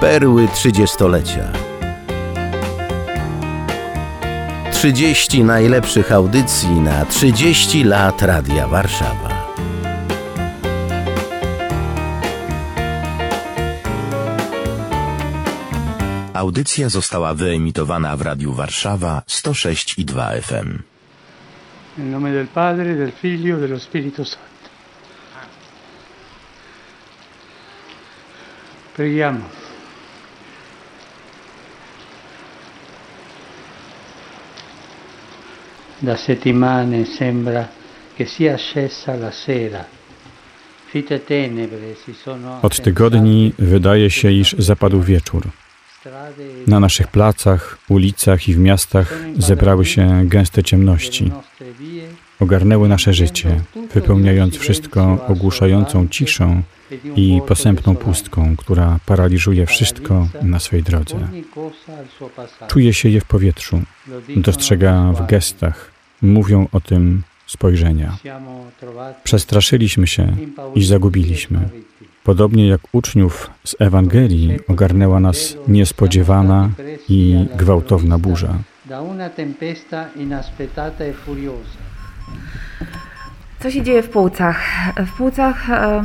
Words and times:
Perły 0.00 0.48
trzydziestolecia. 0.48 1.52
30 4.72 5.44
najlepszych 5.44 6.12
audycji 6.12 6.68
na 6.68 7.04
30 7.04 7.84
lat 7.84 8.22
Radia 8.22 8.68
Warszawa. 8.68 9.54
Audycja 16.34 16.88
została 16.88 17.34
wyemitowana 17.34 18.16
w 18.16 18.22
Radiu 18.22 18.52
Warszawa 18.52 19.22
106 19.26 19.98
i 19.98 20.04
2 20.04 20.30
FM. 20.42 20.78
Nel 21.98 22.10
nome 22.10 22.32
del 22.32 22.46
Padre, 22.46 22.94
del 22.94 23.12
Figlio 23.12 23.56
dello 23.56 23.78
Spirito 23.78 24.24
Santo. 24.24 24.68
Preghiamo. 28.96 29.59
Da 36.02 36.16
settimane 36.16 37.04
sembra 37.04 37.68
che 38.16 38.26
sia 38.26 38.56
scesa 38.56 39.14
la 39.14 39.30
sera. 39.30 39.84
Od 42.62 42.80
tygodni 42.82 43.52
wydaje 43.58 44.10
się, 44.10 44.32
iż 44.32 44.54
zapadł 44.58 45.00
wieczór. 45.02 45.42
Na 46.66 46.80
naszych 46.80 47.08
placach, 47.08 47.78
ulicach 47.88 48.48
i 48.48 48.54
w 48.54 48.58
miastach 48.58 49.14
zebrały 49.38 49.84
się 49.84 50.22
gęste 50.24 50.62
ciemności. 50.62 51.32
Ogarnęły 52.40 52.88
nasze 52.88 53.14
życie, 53.14 53.60
wypełniając 53.94 54.56
wszystko 54.56 55.26
ogłuszającą 55.28 56.08
ciszą 56.08 56.62
i 57.16 57.40
posępną 57.46 57.96
pustką, 57.96 58.56
która 58.56 58.98
paraliżuje 59.06 59.66
wszystko 59.66 60.28
na 60.42 60.58
swej 60.58 60.82
drodze. 60.82 61.28
Czuje 62.68 62.94
się 62.94 63.08
je 63.08 63.20
w 63.20 63.24
powietrzu, 63.24 63.82
dostrzega 64.36 65.12
w 65.12 65.26
gestach, 65.26 65.89
mówią 66.22 66.68
o 66.72 66.80
tym 66.80 67.22
spojrzenia. 67.46 68.16
Przestraszyliśmy 69.24 70.06
się 70.06 70.36
i 70.74 70.84
zagubiliśmy. 70.84 71.68
Podobnie 72.24 72.68
jak 72.68 72.80
uczniów 72.92 73.50
z 73.64 73.76
Ewangelii 73.78 74.58
ogarnęła 74.68 75.20
nas 75.20 75.56
niespodziewana 75.68 76.70
i 77.08 77.46
gwałtowna 77.56 78.18
burza. 78.18 78.54
Co 83.60 83.70
się 83.70 83.82
dzieje 83.82 84.02
w 84.02 84.08
płucach? 84.08 84.60
W 85.06 85.12
płucach 85.16 85.70
e, 85.70 86.04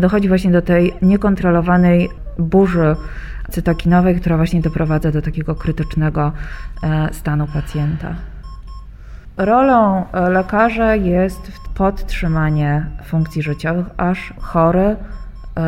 dochodzi 0.00 0.28
właśnie 0.28 0.50
do 0.50 0.62
tej 0.62 0.92
niekontrolowanej 1.02 2.08
burzy 2.38 2.96
cytokinowej, 3.50 4.20
która 4.20 4.36
właśnie 4.36 4.60
doprowadza 4.60 5.10
do 5.10 5.22
takiego 5.22 5.54
krytycznego 5.54 6.32
e, 6.82 7.08
stanu 7.12 7.46
pacjenta. 7.46 8.14
Rolą 9.40 10.04
e, 10.12 10.30
lekarza 10.30 10.94
jest 10.96 11.52
podtrzymanie 11.74 12.86
funkcji 13.04 13.42
życiowych, 13.42 13.86
aż 13.96 14.34
chory 14.40 14.96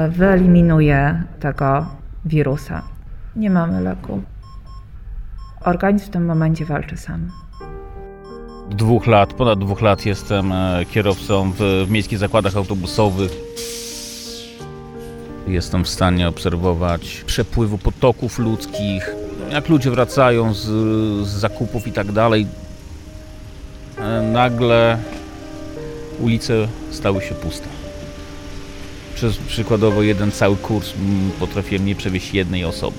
wyeliminuje 0.09 1.23
tego 1.41 1.87
wirusa. 2.25 2.83
Nie 3.37 3.51
mamy 3.51 3.81
leku. 3.81 4.23
Organizm 5.65 6.07
w 6.07 6.11
tym 6.11 6.27
momencie 6.27 6.65
walczy 6.65 6.97
sam 6.97 7.31
dwóch 8.71 9.07
lat, 9.07 9.33
ponad 9.33 9.59
dwóch 9.59 9.83
lat 9.83 10.07
jestem 10.07 10.53
e, 10.53 10.85
kierowcą 10.91 11.53
w, 11.53 11.85
w 11.87 11.91
miejskich 11.91 12.19
zakładach 12.19 12.57
autobusowych. 12.57 13.33
Jestem 15.47 15.85
w 15.85 15.89
stanie 15.89 16.29
obserwować 16.29 17.25
przepływu 17.27 17.79
potoków 17.79 18.39
ludzkich, 18.39 19.15
jak 19.51 19.69
ludzie 19.69 19.91
wracają 19.91 20.55
z, 20.55 20.61
z 21.27 21.29
zakupów 21.29 21.87
i 21.87 21.93
tak 21.93 22.13
dalej. 22.13 22.47
E, 24.03 24.23
nagle 24.23 24.99
ulice 26.21 26.69
stały 26.91 27.23
się 27.23 27.35
puste. 27.35 27.69
Przez 29.15 29.37
przykładowo 29.37 30.03
jeden 30.03 30.33
cały 30.33 30.57
kurs 30.57 30.93
potrafiłem 31.41 31.87
nie 31.87 31.95
przewieźć 31.95 32.35
jednej 32.35 32.65
osoby. 32.65 32.97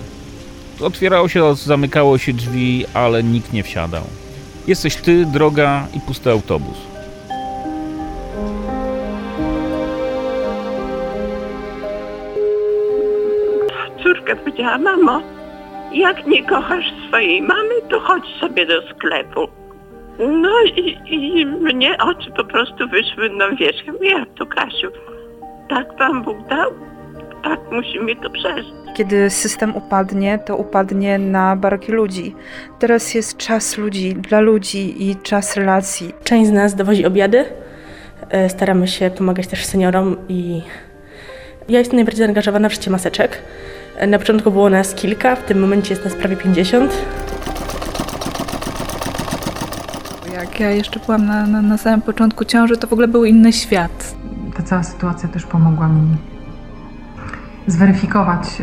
Otwierało 0.81 1.27
się, 1.27 1.55
zamykało 1.55 2.17
się 2.17 2.33
drzwi, 2.33 2.85
ale 2.93 3.23
nikt 3.23 3.53
nie 3.53 3.63
wsiadał. 3.63 4.03
Jesteś 4.67 4.95
ty, 4.95 5.25
droga 5.25 5.87
i 5.93 5.99
pusty 5.99 6.31
autobus. 6.31 6.77
Córka 14.03 14.35
powiedziała, 14.35 14.77
mamo, 14.77 15.21
jak 15.93 16.27
nie 16.27 16.45
kochasz 16.45 16.85
swojej 17.07 17.41
mamy, 17.41 17.81
to 17.89 17.99
chodź 17.99 18.23
sobie 18.39 18.65
do 18.65 18.81
sklepu. 18.89 19.62
No 20.19 20.49
i, 20.75 20.97
i 21.05 21.45
mnie 21.45 21.97
oczy 21.97 22.31
po 22.31 22.43
prostu 22.43 22.87
wyszły 22.89 23.29
na 23.29 23.49
wierzch. 23.49 23.85
Ja 24.01 24.25
to 24.39 24.45
Kasiu, 24.45 24.87
tak 25.69 25.95
Pan 25.95 26.23
Bóg 26.23 26.47
dał, 26.47 26.71
tak 27.43 27.59
musimy 27.71 28.15
to 28.15 28.29
przeżyć. 28.29 28.73
Kiedy 28.95 29.29
system 29.29 29.75
upadnie, 29.75 30.39
to 30.45 30.57
upadnie 30.57 31.19
na 31.19 31.55
barki 31.55 31.91
ludzi. 31.91 32.35
Teraz 32.79 33.13
jest 33.13 33.37
czas 33.37 33.77
ludzi, 33.77 34.15
dla 34.15 34.39
ludzi 34.39 35.09
i 35.09 35.15
czas 35.15 35.57
relacji. 35.57 36.13
Część 36.23 36.49
z 36.49 36.53
nas 36.53 36.75
dowozi 36.75 37.05
obiady. 37.05 37.45
E, 38.29 38.49
staramy 38.49 38.87
się 38.87 39.09
pomagać 39.09 39.47
też 39.47 39.65
seniorom 39.65 40.17
i 40.29 40.61
ja 41.69 41.79
jestem 41.79 41.95
najbardziej 41.95 42.25
zaangażowana 42.25 42.69
w 42.69 42.73
życie 42.73 42.91
maseczek. 42.91 43.41
E, 43.97 44.07
na 44.07 44.19
początku 44.19 44.51
było 44.51 44.69
nas 44.69 44.95
kilka, 44.95 45.35
w 45.35 45.43
tym 45.43 45.59
momencie 45.59 45.93
jest 45.93 46.05
nas 46.05 46.15
prawie 46.15 46.35
50. 46.35 47.05
Jak 50.53 50.59
ja 50.59 50.71
jeszcze 50.71 50.99
byłam 50.99 51.25
na, 51.25 51.47
na, 51.47 51.61
na 51.61 51.77
samym 51.77 52.01
początku 52.01 52.45
ciąży, 52.45 52.77
to 52.77 52.87
w 52.87 52.93
ogóle 52.93 53.07
był 53.07 53.25
inny 53.25 53.53
świat. 53.53 54.15
Ta 54.57 54.63
cała 54.63 54.83
sytuacja 54.83 55.29
też 55.29 55.45
pomogła 55.45 55.87
mi 55.87 56.17
zweryfikować 57.67 58.61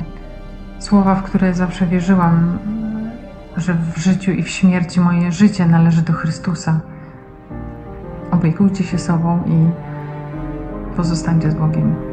słowa, 0.78 1.14
w 1.14 1.22
które 1.22 1.54
zawsze 1.54 1.86
wierzyłam, 1.86 2.58
że 3.56 3.74
w 3.74 3.98
życiu 3.98 4.32
i 4.32 4.42
w 4.42 4.48
śmierci 4.48 5.00
moje 5.00 5.32
życie 5.32 5.66
należy 5.66 6.02
do 6.02 6.12
Chrystusa. 6.12 6.80
Opiekujcie 8.30 8.84
się 8.84 8.98
sobą 8.98 9.42
i 9.46 9.70
pozostańcie 10.96 11.50
z 11.50 11.54
Bogiem. 11.54 12.09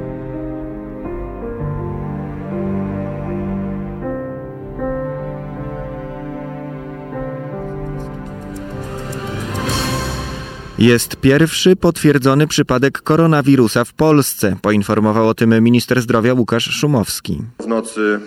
Jest 10.78 11.16
pierwszy 11.16 11.76
potwierdzony 11.76 12.48
przypadek 12.48 13.02
koronawirusa 13.02 13.86
w 13.86 13.94
Polsce. 13.94 14.56
Poinformował 14.62 15.28
o 15.28 15.34
tym 15.34 15.64
minister 15.64 16.02
zdrowia 16.02 16.34
Łukasz 16.34 16.64
Szumowski. 16.64 17.44
W 17.62 17.68
nocy 17.68 18.20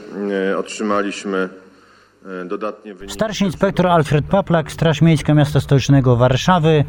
e, 0.51 0.59
otrzymaliśmy 0.59 1.49
e, 2.43 2.45
dodatnie 2.45 2.95
wyniki. 2.95 3.15
Starszy 3.15 3.45
inspektor 3.45 3.87
Alfred 3.87 4.25
Paplak, 4.25 4.73
Straż 4.73 5.01
Miejska 5.01 5.35
Miasta 5.35 5.61
Stołecznego 5.61 6.17
Warszawy. 6.17 6.85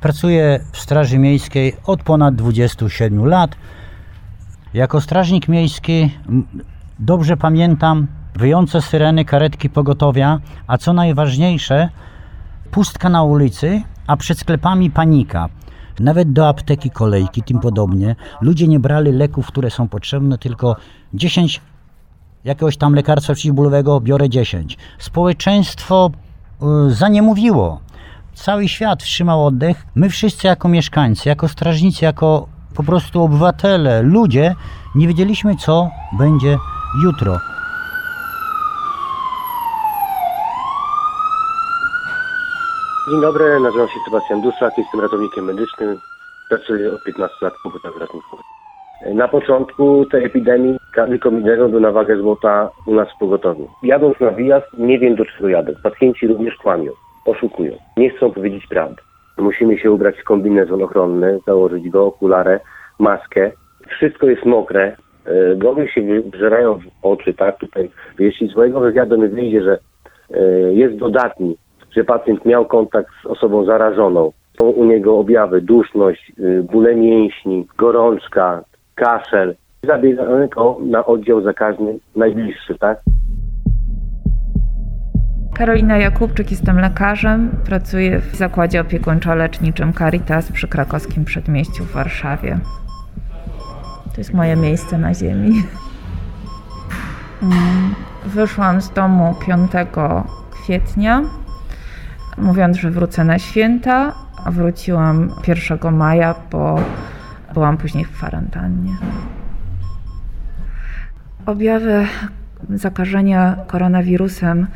Pracuje 0.00 0.64
w 0.72 0.78
Straży 0.78 1.18
Miejskiej 1.18 1.76
od 1.86 2.02
ponad 2.02 2.34
27 2.34 3.26
lat. 3.26 3.50
Jako 4.74 5.00
strażnik 5.00 5.48
miejski 5.48 6.10
dobrze 6.98 7.36
pamiętam 7.36 8.06
wyjące 8.34 8.82
syreny 8.82 9.24
karetki 9.24 9.70
pogotowia, 9.70 10.40
a 10.66 10.78
co 10.78 10.92
najważniejsze, 10.92 11.88
pustka 12.70 13.08
na 13.08 13.22
ulicy, 13.22 13.82
a 14.06 14.16
przed 14.16 14.38
sklepami 14.38 14.90
panika. 14.90 15.48
Nawet 16.00 16.32
do 16.32 16.48
apteki 16.48 16.90
kolejki, 16.90 17.42
tym 17.42 17.60
podobnie. 17.60 18.16
Ludzie 18.40 18.68
nie 18.68 18.80
brali 18.80 19.12
leków, 19.12 19.46
które 19.46 19.70
są 19.70 19.88
potrzebne, 19.88 20.38
tylko 20.38 20.76
10 21.14 21.60
jakiegoś 22.44 22.76
tam 22.76 22.94
lekarstwa 22.94 23.32
przeciwbólowego, 23.32 24.00
biorę 24.00 24.28
10. 24.28 24.78
Społeczeństwo 24.98 26.10
y, 26.88 26.94
zaniemówiło. 26.94 27.80
Cały 28.34 28.68
świat 28.68 29.02
wstrzymał 29.02 29.46
oddech. 29.46 29.86
My 29.94 30.10
wszyscy 30.10 30.46
jako 30.46 30.68
mieszkańcy, 30.68 31.28
jako 31.28 31.48
strażnicy, 31.48 32.04
jako 32.04 32.48
po 32.74 32.82
prostu 32.82 33.22
obywatele, 33.22 34.02
ludzie, 34.02 34.54
nie 34.94 35.08
wiedzieliśmy 35.08 35.56
co 35.56 35.90
będzie 36.18 36.58
jutro. 37.04 37.55
Dzień 43.10 43.20
dobry, 43.20 43.60
nazywam 43.60 43.88
się 43.88 43.94
Sebastian 44.04 44.40
Duszak, 44.40 44.78
jestem 44.78 45.00
ratownikiem 45.00 45.44
medycznym, 45.44 45.96
pracuję 46.48 46.92
od 46.92 47.04
15 47.04 47.36
lat 47.42 47.54
w 47.54 47.62
pogotach 47.62 48.00
ratunkowym. 48.00 48.44
Na 49.14 49.28
początku 49.28 50.06
tej 50.06 50.24
epidemii 50.24 50.78
każdy 50.94 51.18
był 51.68 51.80
na 51.80 51.92
wagę 51.92 52.16
złota 52.16 52.70
u 52.86 52.94
nas 52.94 53.08
w 53.16 53.18
pogotowiu. 53.18 53.68
Jadąc 53.82 54.20
na 54.20 54.30
wyjazd, 54.30 54.66
nie 54.78 54.98
wiem 54.98 55.16
do 55.16 55.24
czego 55.24 55.48
jadę. 55.48 55.72
Pacjenci 55.82 56.26
również 56.26 56.56
kłamią, 56.56 56.92
oszukują, 57.26 57.72
nie 57.96 58.10
chcą 58.10 58.32
powiedzieć 58.32 58.66
prawdy. 58.66 59.02
Musimy 59.38 59.78
się 59.78 59.92
ubrać 59.92 60.16
w 60.20 60.24
kombinezon 60.24 60.82
ochronny, 60.82 61.38
założyć 61.46 61.88
go, 61.88 62.06
okulary, 62.06 62.60
maskę. 62.98 63.50
Wszystko 63.88 64.26
jest 64.26 64.44
mokre, 64.44 64.96
e, 65.24 65.56
goły 65.56 65.88
się 65.88 66.02
wżerają 66.32 66.74
w 66.74 66.84
oczy, 67.02 67.34
tak? 67.34 67.58
Tutaj, 67.58 67.90
jeśli 68.18 68.48
z 68.48 68.56
mojego 68.56 68.80
wywiadu 68.80 69.18
mi 69.18 69.28
wyjdzie, 69.28 69.62
że 69.62 69.78
e, 70.30 70.40
jest 70.72 70.96
dodatni, 70.96 71.56
że 71.96 72.04
pacjent 72.04 72.44
miał 72.44 72.64
kontakt 72.64 73.10
z 73.22 73.26
osobą 73.26 73.64
zarażoną, 73.64 74.32
są 74.60 74.66
u 74.66 74.84
niego 74.84 75.18
objawy 75.18 75.60
duszność, 75.60 76.32
e, 76.38 76.62
bóle 76.62 76.94
mięśni, 76.94 77.66
gorączka, 77.78 78.64
kaszel, 78.94 79.54
zabiegamy 79.82 80.48
go 80.48 80.78
na 80.80 81.06
oddział 81.06 81.42
zakaźny 81.42 81.98
najbliższy, 82.16 82.78
tak? 82.78 83.00
Karolina 85.54 85.98
Jakubczyk, 85.98 86.50
jestem 86.50 86.80
lekarzem. 86.80 87.50
Pracuję 87.66 88.18
w 88.18 88.36
zakładzie 88.36 88.80
opiekuńczo-leczniczym 88.80 89.92
Caritas 89.92 90.52
przy 90.52 90.68
krakowskim 90.68 91.24
przedmieściu 91.24 91.84
w 91.84 91.92
Warszawie. 91.92 92.58
To 94.14 94.20
jest 94.20 94.34
moje 94.34 94.56
miejsce 94.56 94.98
na 94.98 95.14
ziemi. 95.14 95.52
Mm, 97.42 97.94
wyszłam 98.26 98.80
z 98.80 98.92
domu 98.92 99.34
5 99.46 99.70
kwietnia, 100.50 101.22
mówiąc, 102.38 102.76
że 102.76 102.90
wrócę 102.90 103.24
na 103.24 103.38
święta, 103.38 104.12
a 104.44 104.50
wróciłam 104.50 105.30
1 105.48 105.94
maja, 105.94 106.34
bo 106.50 106.80
byłam 107.54 107.76
później 107.76 108.04
w 108.04 108.12
kwarantannie. 108.12 108.92
Objawy 111.46 112.06
zakażenia 112.70 113.56
koronawirusem 113.66 114.66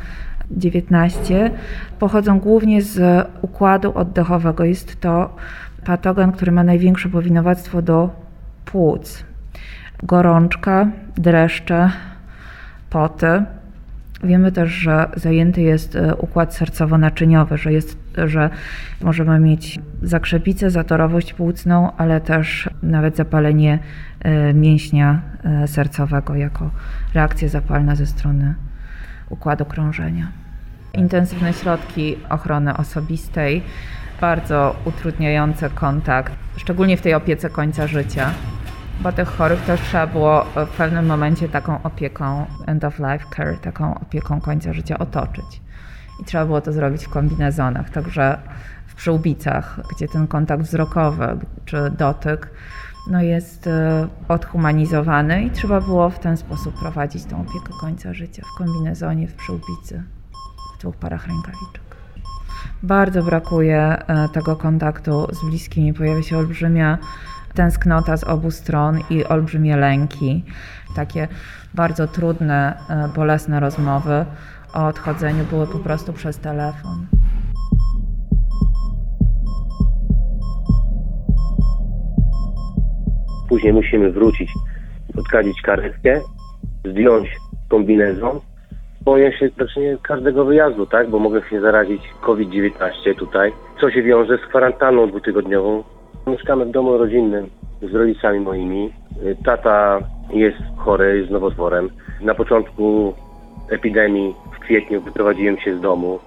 19 0.51 1.51
pochodzą 1.99 2.39
głównie 2.39 2.81
z 2.81 3.27
układu 3.41 3.97
oddechowego. 3.97 4.63
Jest 4.63 5.01
to 5.01 5.35
patogen, 5.85 6.31
który 6.31 6.51
ma 6.51 6.63
największe 6.63 7.09
powinowactwo 7.09 7.81
do 7.81 8.09
płuc. 8.65 9.23
Gorączka, 10.03 10.87
dreszcze, 11.17 11.89
poty. 12.89 13.43
Wiemy 14.23 14.51
też, 14.51 14.71
że 14.71 15.09
zajęty 15.15 15.61
jest 15.61 15.95
e, 15.95 16.15
układ 16.15 16.53
sercowo-naczyniowy, 16.53 17.57
że, 17.57 17.73
jest, 17.73 17.97
że 18.25 18.49
możemy 19.01 19.39
mieć 19.39 19.79
zakrzepicę, 20.01 20.69
zatorowość 20.69 21.33
płucną, 21.33 21.91
ale 21.97 22.21
też 22.21 22.69
nawet 22.83 23.15
zapalenie 23.15 23.79
e, 24.19 24.53
mięśnia 24.53 25.21
e, 25.43 25.67
sercowego 25.67 26.35
jako 26.35 26.71
reakcja 27.13 27.47
zapalna 27.47 27.95
ze 27.95 28.05
strony 28.05 28.55
układu 29.29 29.65
krążenia. 29.65 30.27
Intensywne 30.93 31.53
środki 31.53 32.15
ochrony 32.29 32.77
osobistej, 32.77 33.61
bardzo 34.21 34.75
utrudniające 34.85 35.69
kontakt, 35.69 36.33
szczególnie 36.57 36.97
w 36.97 37.01
tej 37.01 37.13
opiece 37.13 37.49
końca 37.49 37.87
życia, 37.87 38.29
bo 39.03 39.11
tych 39.11 39.27
chorych 39.27 39.61
też 39.61 39.81
trzeba 39.81 40.07
było 40.07 40.43
w 40.43 40.69
pewnym 40.77 41.05
momencie 41.05 41.49
taką 41.49 41.83
opieką 41.83 42.45
end 42.65 42.83
of 42.83 42.99
life 42.99 43.25
care, 43.35 43.57
taką 43.57 43.99
opieką 43.99 44.41
końca 44.41 44.73
życia 44.73 44.97
otoczyć. 44.97 45.61
I 46.21 46.25
trzeba 46.25 46.45
było 46.45 46.61
to 46.61 46.73
zrobić 46.73 47.05
w 47.05 47.09
kombinezonach, 47.09 47.89
także 47.89 48.37
w 48.87 48.95
przyłbicach, 48.95 49.79
gdzie 49.95 50.07
ten 50.07 50.27
kontakt 50.27 50.63
wzrokowy 50.63 51.37
czy 51.65 51.91
dotyk 51.97 52.51
no 53.07 53.21
jest 53.21 53.67
e, 53.67 54.07
odhumanizowany 54.27 55.43
i 55.43 55.51
trzeba 55.51 55.81
było 55.81 56.09
w 56.09 56.19
ten 56.19 56.37
sposób 56.37 56.79
prowadzić 56.79 57.25
tą 57.25 57.41
opiekę 57.41 57.73
końca 57.81 58.13
życia 58.13 58.43
w 58.53 58.57
kombinezonie, 58.57 59.27
w 59.27 59.33
przyłbicy, 59.33 60.03
w 60.75 60.81
dwóch 60.81 60.95
parach 60.95 61.27
rękawiczek. 61.27 61.81
Bardzo 62.83 63.23
brakuje 63.23 63.81
e, 63.81 64.29
tego 64.29 64.55
kontaktu 64.55 65.27
z 65.31 65.49
bliskimi, 65.49 65.93
pojawia 65.93 66.23
się 66.23 66.37
olbrzymia 66.37 66.97
tęsknota 67.53 68.17
z 68.17 68.23
obu 68.23 68.51
stron 68.51 68.99
i 69.09 69.25
olbrzymie 69.25 69.77
lęki. 69.77 70.43
Takie 70.95 71.27
bardzo 71.73 72.07
trudne, 72.07 72.77
e, 72.89 73.07
bolesne 73.15 73.59
rozmowy 73.59 74.25
o 74.73 74.87
odchodzeniu 74.87 75.43
były 75.43 75.67
po 75.67 75.79
prostu 75.79 76.13
przez 76.13 76.39
telefon. 76.39 77.07
Później 83.49 83.73
musimy 83.73 84.11
wrócić, 84.11 84.51
odkadzić 85.17 85.61
karetkę, 85.61 86.21
zdjąć 86.85 87.29
kombinezon. 87.69 88.39
Boję 89.01 89.37
się 89.37 89.49
praktycznie 89.49 89.97
każdego 90.03 90.45
wyjazdu, 90.45 90.85
tak? 90.85 91.09
Bo 91.09 91.19
mogę 91.19 91.41
się 91.49 91.61
zarazić 91.61 92.01
COVID-19 92.21 93.15
tutaj, 93.17 93.51
co 93.81 93.91
się 93.91 94.03
wiąże 94.03 94.37
z 94.37 94.49
kwarantanną 94.49 95.07
dwutygodniową. 95.07 95.83
Mieszkamy 96.27 96.65
w 96.65 96.71
domu 96.71 96.97
rodzinnym 96.97 97.49
z 97.81 97.95
rodzicami 97.95 98.39
moimi. 98.39 98.93
Tata 99.45 99.99
jest 100.33 100.57
chory, 100.77 101.17
jest 101.17 101.31
nowotworem. 101.31 101.89
Na 102.21 102.35
początku 102.35 103.13
epidemii 103.69 104.35
w 104.55 104.59
kwietniu 104.59 105.01
wyprowadziłem 105.01 105.57
się 105.57 105.77
z 105.77 105.81
domu. 105.81 106.19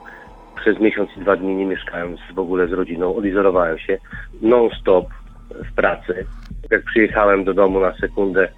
Przez 0.57 0.81
miesiąc 0.81 1.11
i 1.17 1.21
dwa 1.21 1.37
dni 1.37 1.55
nie 1.55 1.67
mieszkając 1.67 2.21
w 2.35 2.39
ogóle 2.39 2.67
z 2.69 2.73
rodziną, 2.73 3.17
odizolowałem 3.17 3.79
się 3.79 3.99
non-stop 4.43 5.07
w 5.51 5.75
pracy. 5.75 6.27
Jak 6.71 6.83
przyjechałem 6.85 7.45
do 7.45 7.55
domu 7.55 7.81
na 7.81 7.95
sekundę, 7.95 8.49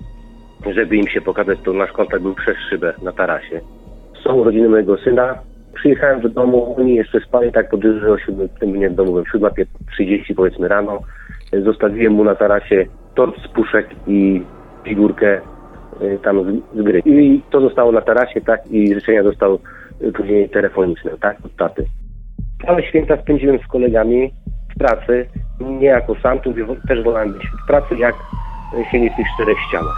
żeby 0.75 0.97
im 0.97 1.09
się 1.09 1.21
pokazać, 1.21 1.59
to 1.65 1.73
nasz 1.73 1.93
kontakt 1.93 2.23
był 2.23 2.35
przez 2.35 2.57
szybę 2.71 2.95
na 3.03 3.13
tarasie. 3.13 3.61
Są 4.25 4.35
urodziny 4.35 4.69
mojego 4.69 4.97
syna. 4.97 5.39
Przyjechałem 5.77 6.21
do 6.21 6.29
domu, 6.29 6.75
oni 6.79 6.95
jeszcze 6.95 7.21
spali 7.21 7.53
tak 7.53 7.71
po 7.71 7.77
o 7.77 8.19
7, 8.19 8.49
nie 8.63 8.91
w 8.91 8.95
domu, 8.95 9.11
byłem 9.11 9.25
7.30 9.25 10.35
powiedzmy 10.35 10.69
rano. 10.69 11.01
Zostawiłem 11.65 12.13
mu 12.13 12.25
na 12.25 12.35
tarasie 12.35 12.87
tort 13.15 13.37
z 13.45 13.49
puszek 13.49 13.87
i 14.07 14.43
figurkę 14.85 15.41
y, 16.03 16.19
tam 16.23 16.45
z, 16.45 16.79
z 16.79 16.83
gry. 16.83 17.03
I 17.05 17.43
to 17.51 17.61
zostało 17.61 17.93
na 17.93 18.01
tarasie, 18.01 18.41
tak, 18.41 18.67
i 18.71 18.95
życzenia 18.95 19.23
dostał 19.23 19.59
y, 20.03 20.13
później 20.13 20.49
telefoniczne, 20.49 21.11
tak, 21.21 21.37
od 21.45 21.57
taty. 21.57 21.87
Całe 22.67 22.83
święta 22.83 23.17
spędziłem 23.17 23.59
z 23.59 23.67
kolegami 23.67 24.33
w 24.75 24.79
pracy, 24.79 25.27
nie 25.61 25.87
jako 25.87 26.15
sam, 26.15 26.39
tu 26.39 26.55
też 26.89 27.05
wolałem 27.05 27.33
być 27.33 27.43
w 27.65 27.67
pracy, 27.67 27.95
jak 27.99 28.15
siedzieć 28.93 29.13
w 29.13 29.17
tych 29.17 29.27
czterech 29.35 29.59
ścianach. 29.69 29.97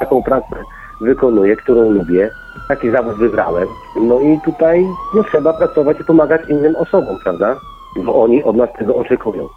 Taką 0.00 0.22
pracę 0.22 0.56
wykonuję, 1.00 1.56
którą 1.56 1.90
lubię, 1.90 2.30
taki 2.68 2.90
zawód 2.90 3.14
wybrałem, 3.14 3.68
no 4.00 4.20
i 4.20 4.40
tutaj 4.40 4.86
no, 5.14 5.24
trzeba 5.24 5.52
pracować 5.52 6.00
i 6.00 6.04
pomagać 6.04 6.40
innym 6.48 6.76
osobom, 6.76 7.16
prawda? 7.24 7.56
Bo 8.04 8.22
oni 8.22 8.44
od 8.44 8.56
nas 8.56 8.68
tego 8.78 8.96
oczekują. 8.96 9.48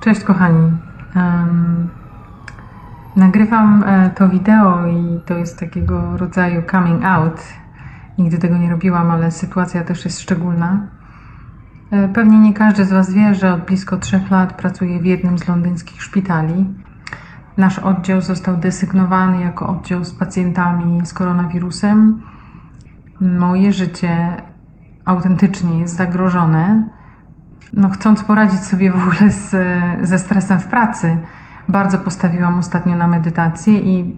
Cześć 0.00 0.24
kochani. 0.24 0.72
Um, 1.16 1.88
nagrywam 3.16 3.84
e, 3.86 4.10
to 4.10 4.28
wideo 4.28 4.86
i 4.86 5.20
to 5.26 5.34
jest 5.34 5.60
takiego 5.60 6.16
rodzaju 6.16 6.62
coming 6.70 7.04
out. 7.04 7.42
Nigdy 8.18 8.38
tego 8.38 8.58
nie 8.58 8.70
robiłam, 8.70 9.10
ale 9.10 9.30
sytuacja 9.30 9.84
też 9.84 10.04
jest 10.04 10.20
szczególna. 10.20 10.86
E, 11.90 12.08
pewnie 12.08 12.38
nie 12.38 12.54
każdy 12.54 12.84
z 12.84 12.92
Was 12.92 13.14
wie, 13.14 13.34
że 13.34 13.54
od 13.54 13.64
blisko 13.64 13.96
trzech 13.96 14.30
lat 14.30 14.52
pracuję 14.52 14.98
w 14.98 15.04
jednym 15.04 15.38
z 15.38 15.48
londyńskich 15.48 16.02
szpitali. 16.02 16.66
Nasz 17.56 17.78
oddział 17.78 18.20
został 18.20 18.56
desygnowany 18.56 19.40
jako 19.40 19.68
oddział 19.68 20.04
z 20.04 20.12
pacjentami 20.12 21.06
z 21.06 21.12
koronawirusem. 21.12 22.22
Moje 23.20 23.72
życie 23.72 24.42
autentycznie 25.04 25.78
jest 25.78 25.96
zagrożone 25.96 26.88
no, 27.72 27.90
chcąc 27.90 28.24
poradzić 28.24 28.60
sobie 28.60 28.92
w 28.92 28.96
ogóle 28.96 29.30
z, 29.30 29.50
ze 30.08 30.18
stresem 30.18 30.60
w 30.60 30.66
pracy, 30.66 31.16
bardzo 31.68 31.98
postawiłam 31.98 32.58
ostatnio 32.58 32.96
na 32.96 33.06
medytację 33.06 33.78
i 33.78 34.16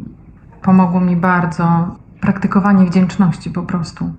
pomogło 0.62 1.00
mi 1.00 1.16
bardzo 1.16 1.96
praktykowanie 2.20 2.86
wdzięczności 2.86 3.50
po 3.50 3.62
prostu. 3.62 4.12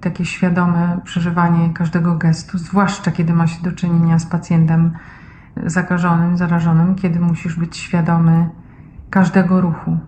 Takie 0.00 0.24
świadome 0.24 1.00
przeżywanie 1.04 1.70
każdego 1.74 2.14
gestu, 2.16 2.58
zwłaszcza 2.58 3.10
kiedy 3.10 3.32
ma 3.32 3.46
się 3.46 3.62
do 3.62 3.72
czynienia 3.72 4.18
z 4.18 4.26
pacjentem 4.26 4.92
zakażonym, 5.66 6.36
zarażonym, 6.36 6.94
kiedy 6.94 7.20
musisz 7.20 7.56
być 7.56 7.76
świadomy 7.76 8.48
każdego 9.10 9.60
ruchu. 9.60 9.98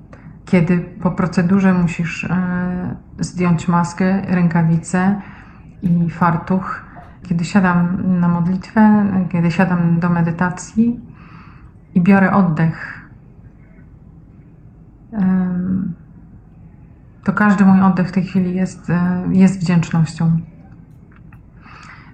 Kiedy 0.45 0.79
po 0.79 1.11
procedurze 1.11 1.75
musisz 1.75 2.25
e, 2.25 2.97
zdjąć 3.19 3.69
maskę, 3.69 4.23
rękawice 4.35 5.21
i 5.83 6.11
fartuch, 6.11 6.85
kiedy 7.23 7.45
siadam 7.45 7.97
na 8.21 8.29
modlitwę, 8.29 9.07
kiedy 9.33 9.51
siadam 9.51 10.01
do 10.01 10.09
medytacji 10.09 11.01
i 11.95 12.01
biorę 12.01 12.33
oddech, 12.33 13.03
to 17.25 17.33
każdy 17.33 17.65
mój 17.65 17.81
oddech 17.81 18.09
w 18.09 18.13
tej 18.13 18.25
chwili 18.25 18.55
jest, 18.55 18.91
e, 18.91 19.23
jest 19.31 19.61
wdzięcznością. 19.61 20.41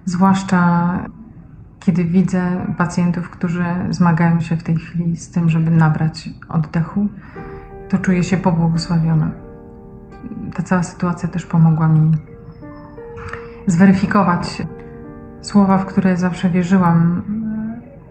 Zwłaszcza 0.05 0.89
kiedy 1.79 2.03
widzę 2.03 2.65
pacjentów, 2.77 3.29
którzy 3.29 3.65
zmagają 3.89 4.39
się 4.41 4.57
w 4.57 4.63
tej 4.63 4.75
chwili 4.75 5.17
z 5.17 5.31
tym, 5.31 5.49
żeby 5.49 5.71
nabrać 5.71 6.29
oddechu, 6.49 7.07
to 7.89 7.97
czuję 7.97 8.23
się 8.23 8.37
pobłogosławiona. 8.37 9.31
Ta 10.55 10.63
cała 10.63 10.83
sytuacja 10.83 11.29
też 11.29 11.45
pomogła 11.45 11.87
mi 11.87 12.11
zweryfikować 13.67 14.61
Słowa, 15.41 15.77
w 15.77 15.85
które 15.85 16.17
zawsze 16.17 16.49
wierzyłam, 16.49 17.21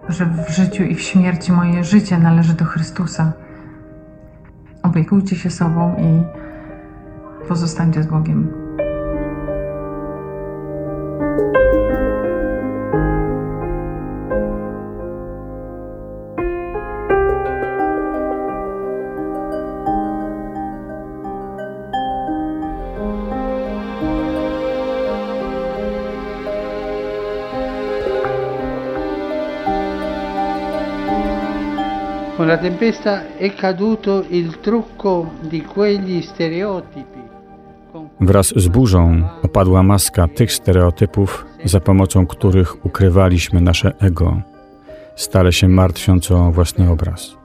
że 0.09 0.27
w 0.27 0.51
życiu 0.51 0.83
i 0.83 0.95
w 0.95 1.01
śmierci 1.01 1.53
moje 1.53 1.85
życie 1.85 2.19
należy 2.19 2.55
do 2.55 2.65
Chrystusa. 2.65 3.33
Opiekujcie 4.83 5.37
się 5.37 5.51
sobą 5.51 5.97
i 5.99 6.23
pozostańcie 7.49 8.03
z 8.03 8.07
Bogiem. 8.07 8.68
La 32.59 32.65
tempesta 32.65 33.37
è 33.37 33.55
caduto 33.55 34.25
il 34.31 34.59
trucco 34.59 35.31
di 35.43 35.63
quegli 35.63 36.23
stereotipi. 36.23 37.21
Wraz 38.21 38.53
z 38.57 38.69
burzą 38.69 39.23
opadła 39.43 39.83
maska 39.83 40.29
tych 40.29 40.53
stereotypów, 40.53 41.47
za 41.65 41.81
pomocą 41.81 42.27
których 42.27 42.87
ukrywaliśmy 42.87 43.61
nasze 43.61 43.93
ego, 44.01 44.43
stale 45.17 45.53
się 45.53 45.69
martwiąc 45.69 46.31
o 46.31 46.51
własny 46.51 46.91
obraz. 46.91 47.37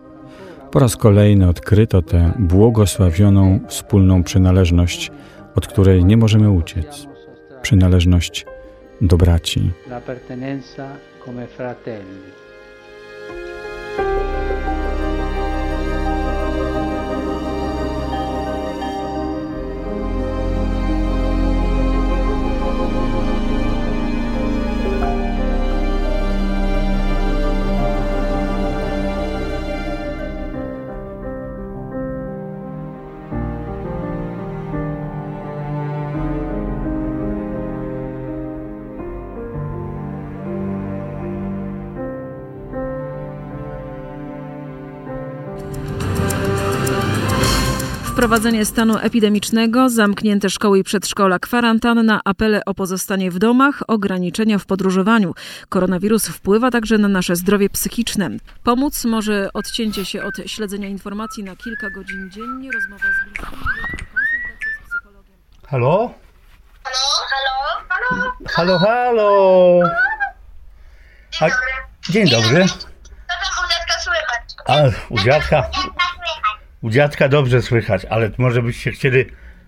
Po 0.71 0.79
raz 0.79 0.97
kolejny 0.97 1.49
odkryto 1.49 2.01
tę 2.01 2.31
błogosławioną 2.39 3.59
wspólną 3.67 4.23
przynależność, 4.23 5.11
od 5.55 5.67
której 5.67 6.05
nie 6.05 6.17
możemy 6.17 6.51
uciec. 6.51 7.07
Przynależność 7.61 8.45
do 9.01 9.17
braci. 9.17 9.71
L'appartenenza 9.89 10.87
come 11.25 11.47
fratelli. 11.47 12.33
Wprowadzenie 48.33 48.65
stanu 48.65 48.97
epidemicznego, 48.97 49.89
zamknięte 49.89 50.49
szkoły 50.49 50.79
i 50.79 50.83
przedszkola, 50.83 51.39
kwarantanna, 51.39 52.21
apele 52.25 52.61
o 52.65 52.73
pozostanie 52.73 53.31
w 53.31 53.39
domach, 53.39 53.83
ograniczenia 53.87 54.59
w 54.59 54.65
podróżowaniu. 54.65 55.33
Koronawirus 55.69 56.27
wpływa 56.27 56.71
także 56.71 56.97
na 56.97 57.07
nasze 57.07 57.35
zdrowie 57.35 57.69
psychiczne. 57.69 58.29
Pomóc 58.63 59.05
może 59.05 59.49
odcięcie 59.53 60.05
się 60.05 60.23
od 60.23 60.33
śledzenia 60.45 60.87
informacji 60.87 61.43
na 61.43 61.55
kilka 61.55 61.89
godzin 61.89 62.29
dziennie, 62.31 62.71
rozmowa 62.71 63.03
z 63.03 63.25
bliskimi, 63.25 63.61
konsultacje 64.11 64.69
z 64.85 64.89
psychologiem. 64.89 65.37
Halo? 65.67 66.13
Halo, 66.83 67.85
halo, 67.89 68.33
Halo, 68.55 68.79
halo! 68.79 69.79
A, 71.41 71.47
dzień 72.11 72.29
dobry. 72.29 72.65
Co 72.67 72.77
tam 73.27 73.65
u 73.65 73.69
dziadka 73.69 73.99
słychać? 73.99 74.55
A, 74.67 75.13
u 75.13 75.19
dziadka, 75.19 75.69
u 76.83 76.89
dziadka 76.89 77.27
dobrze 77.29 77.61
słychać, 77.61 78.05
ale 78.05 78.31
może 78.37 78.61
byście 78.61 78.91
chcieli 78.91 79.25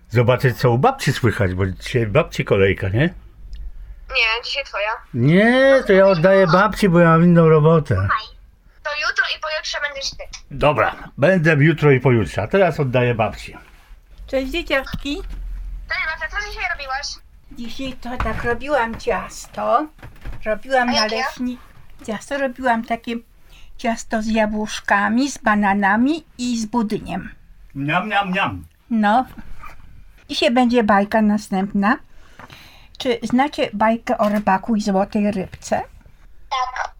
zobaczyć, 0.10 0.58
co 0.58 0.72
u 0.72 0.78
babci 0.78 1.14
słychać, 1.14 1.54
bo 1.54 1.66
dzisiaj 1.66 2.08
babci 2.08 2.46
kolejka, 2.46 2.90
nie? 2.90 3.14
Nie, 4.10 4.44
dzisiaj 4.46 4.64
twoja. 4.64 4.90
Nie, 5.14 5.84
to 5.88 5.94
ja 5.94 6.06
oddaję 6.08 6.48
babci, 6.48 6.90
bo 6.90 7.00
ja 7.00 7.10
mam 7.10 7.24
inną 7.24 7.50
robotę. 7.50 7.96
To 8.84 8.90
jutro 9.10 9.26
i 9.38 9.40
pojutrze 9.42 9.78
będziesz 9.88 10.12
ty. 10.12 10.24
Dobra, 10.52 10.96
będę 11.18 11.56
jutro 11.60 11.92
i 11.92 12.00
pojutrze, 12.00 12.42
a 12.42 12.48
teraz 12.48 12.80
oddaję 12.80 13.16
babci. 13.16 13.58
Cześć 14.28 14.52
dzieciaczki. 14.52 15.16
Cześć 15.90 16.02
Marta, 16.06 16.38
co 16.38 16.50
dzisiaj 16.50 16.64
robiłaś? 16.78 17.08
Dzisiaj 17.52 17.94
to 17.94 18.18
tak 18.24 18.44
robiłam 18.44 19.00
ciasto. 19.00 19.88
Robiłam 20.46 20.90
A 20.90 20.94
jakie? 20.94 21.16
naleśnik. 21.16 21.60
Ciasto 22.08 22.38
robiłam 22.38 22.84
takie 22.86 23.16
ciasto 23.78 24.22
z 24.22 24.28
jabłuszkami, 24.28 25.32
z 25.32 25.38
bananami 25.38 26.26
i 26.38 26.60
z 26.60 26.66
budyniem. 26.66 27.30
Miam, 27.76 28.10
miam, 28.10 28.32
miam. 28.34 28.66
No. 28.90 29.26
Dzisiaj 30.30 30.52
będzie 30.52 30.84
bajka 30.84 31.22
następna. 31.22 31.98
Czy 32.98 33.20
znacie 33.24 33.70
bajkę 33.74 34.18
o 34.18 34.30
rybaku 34.30 34.76
i 34.76 34.82
złotej 34.82 35.32
rybce? 35.32 35.82
Tak. 36.50 36.94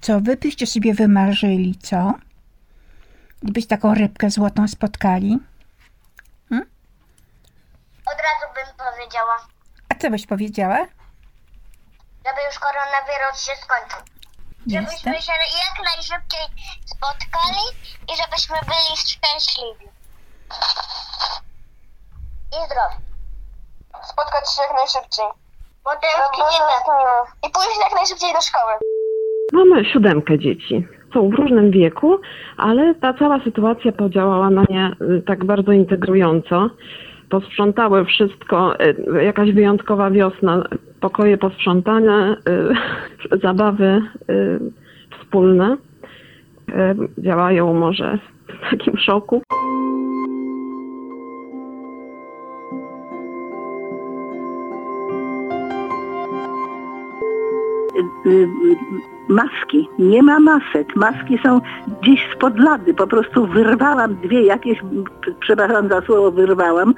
Co 0.00 0.20
wy 0.20 0.36
byście 0.36 0.66
sobie 0.66 0.94
wymarzyli, 0.94 1.78
co? 1.82 2.14
Gdybyś 3.42 3.66
taką 3.66 3.94
rybkę 3.94 4.30
złotą 4.30 4.68
spotkali? 4.68 5.38
Od 8.06 8.18
razu 8.18 8.54
bym 8.54 8.64
powiedziała, 8.76 9.36
A 9.88 9.94
co 9.94 10.10
byś 10.10 10.26
powiedziała? 10.26 10.78
żeby 12.26 12.40
już 12.46 12.58
koronawirus 12.58 13.40
się 13.46 13.52
skończył. 13.62 13.98
Jestem. 14.66 14.86
Żebyśmy 14.86 15.22
się 15.22 15.32
jak 15.66 15.76
najszybciej 15.90 16.46
spotkali 16.84 17.64
i 18.10 18.12
żebyśmy 18.22 18.56
byli 18.70 18.92
szczęśliwi. 18.96 19.86
I 22.52 22.56
zdrowi. 22.66 22.96
Spotkać 24.02 24.54
się 24.54 24.62
jak 24.62 24.72
najszybciej. 24.76 25.26
Bo 25.84 25.90
tęsknimy. 25.90 26.74
I 27.46 27.50
pójść 27.50 27.78
jak 27.84 27.94
najszybciej 27.94 28.32
do 28.32 28.40
szkoły. 28.40 28.72
Mamy 29.52 29.84
siódemkę 29.84 30.38
dzieci. 30.38 30.86
Są 31.14 31.28
w 31.30 31.34
różnym 31.34 31.70
wieku, 31.70 32.20
ale 32.56 32.94
ta 32.94 33.14
cała 33.14 33.40
sytuacja 33.44 33.92
podziałała 33.92 34.50
na 34.50 34.64
nie 34.70 34.90
y, 35.00 35.22
tak 35.26 35.44
bardzo 35.44 35.72
integrująco. 35.72 36.70
Posprzątały 37.30 38.04
wszystko, 38.04 38.80
y, 38.80 39.24
jakaś 39.24 39.52
wyjątkowa 39.52 40.10
wiosna, 40.10 40.62
pokoje 41.02 41.38
posprzątane, 41.38 42.36
y, 43.32 43.38
zabawy 43.44 44.02
y, 44.30 44.60
wspólne. 45.18 45.76
Y, 46.68 47.22
Działają 47.22 47.74
może 47.74 48.18
w 48.48 48.70
takim 48.70 48.98
szoku. 48.98 49.42
Maski. 59.28 59.88
Nie 59.98 60.22
ma 60.22 60.40
masek. 60.40 60.96
Maski 60.96 61.38
są 61.42 61.60
gdzieś 62.02 62.28
spod 62.34 62.58
lady. 62.58 62.94
Po 62.94 63.06
prostu 63.06 63.46
wyrwałam 63.46 64.14
dwie 64.14 64.42
jakieś, 64.42 64.78
przepraszam 65.40 65.88
za 65.88 66.00
słowo, 66.00 66.30
wyrwałam. 66.30 66.94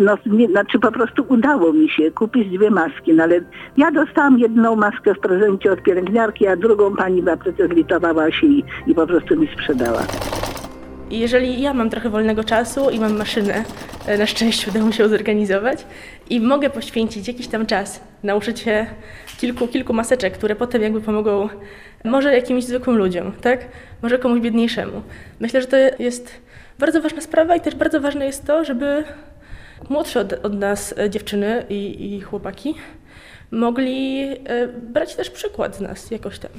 No, 0.00 0.18
nie, 0.26 0.48
znaczy 0.48 0.78
po 0.78 0.92
prostu 0.92 1.24
udało 1.28 1.72
mi 1.72 1.88
się 1.88 2.10
kupić 2.10 2.48
dwie 2.48 2.70
maski. 2.70 3.14
No, 3.14 3.22
ale 3.22 3.40
ja 3.76 3.90
dostałam 3.90 4.38
jedną 4.38 4.76
maskę 4.76 5.14
w 5.14 5.18
prezencie 5.18 5.72
od 5.72 5.82
pielęgniarki, 5.82 6.46
a 6.46 6.56
drugą 6.56 6.96
pani 6.96 7.22
w 7.22 7.28
aptece 7.28 7.68
zlitowała 7.68 8.30
się 8.30 8.46
i, 8.46 8.64
i 8.86 8.94
po 8.94 9.06
prostu 9.06 9.36
mi 9.36 9.46
sprzedała. 9.46 10.02
I 11.12 11.18
jeżeli 11.18 11.62
ja 11.62 11.74
mam 11.74 11.90
trochę 11.90 12.10
wolnego 12.10 12.44
czasu 12.44 12.90
i 12.90 13.00
mam 13.00 13.16
maszynę, 13.16 13.64
e, 14.06 14.18
na 14.18 14.26
szczęście 14.26 14.70
udało 14.70 14.86
mi 14.86 14.92
się 14.92 15.08
zorganizować 15.08 15.84
i 16.30 16.40
mogę 16.40 16.70
poświęcić 16.70 17.28
jakiś 17.28 17.48
tam 17.48 17.66
czas, 17.66 18.00
nauczyć 18.22 18.60
się 18.60 18.86
kilku, 19.40 19.68
kilku 19.68 19.92
maseczek, 19.92 20.34
które 20.34 20.56
potem 20.56 20.82
jakby 20.82 21.00
pomogą 21.00 21.48
może 22.04 22.34
jakimś 22.34 22.64
zwykłym 22.64 22.96
ludziom, 22.96 23.32
tak? 23.32 23.60
Może 24.02 24.18
komuś 24.18 24.40
biedniejszemu. 24.40 25.02
Myślę, 25.40 25.60
że 25.60 25.66
to 25.66 25.76
jest 25.98 26.32
bardzo 26.78 27.02
ważna 27.02 27.20
sprawa 27.20 27.56
i 27.56 27.60
też 27.60 27.74
bardzo 27.74 28.00
ważne 28.00 28.26
jest 28.26 28.46
to, 28.46 28.64
żeby 28.64 29.04
młodsze 29.88 30.20
od, 30.20 30.32
od 30.32 30.54
nas 30.54 30.94
e, 30.98 31.10
dziewczyny 31.10 31.64
i, 31.68 32.14
i 32.14 32.20
chłopaki 32.20 32.74
mogli 33.50 34.22
e, 34.44 34.68
brać 34.68 35.16
też 35.16 35.30
przykład 35.30 35.76
z 35.76 35.80
nas 35.80 36.10
jakoś 36.10 36.38
tam. 36.38 36.50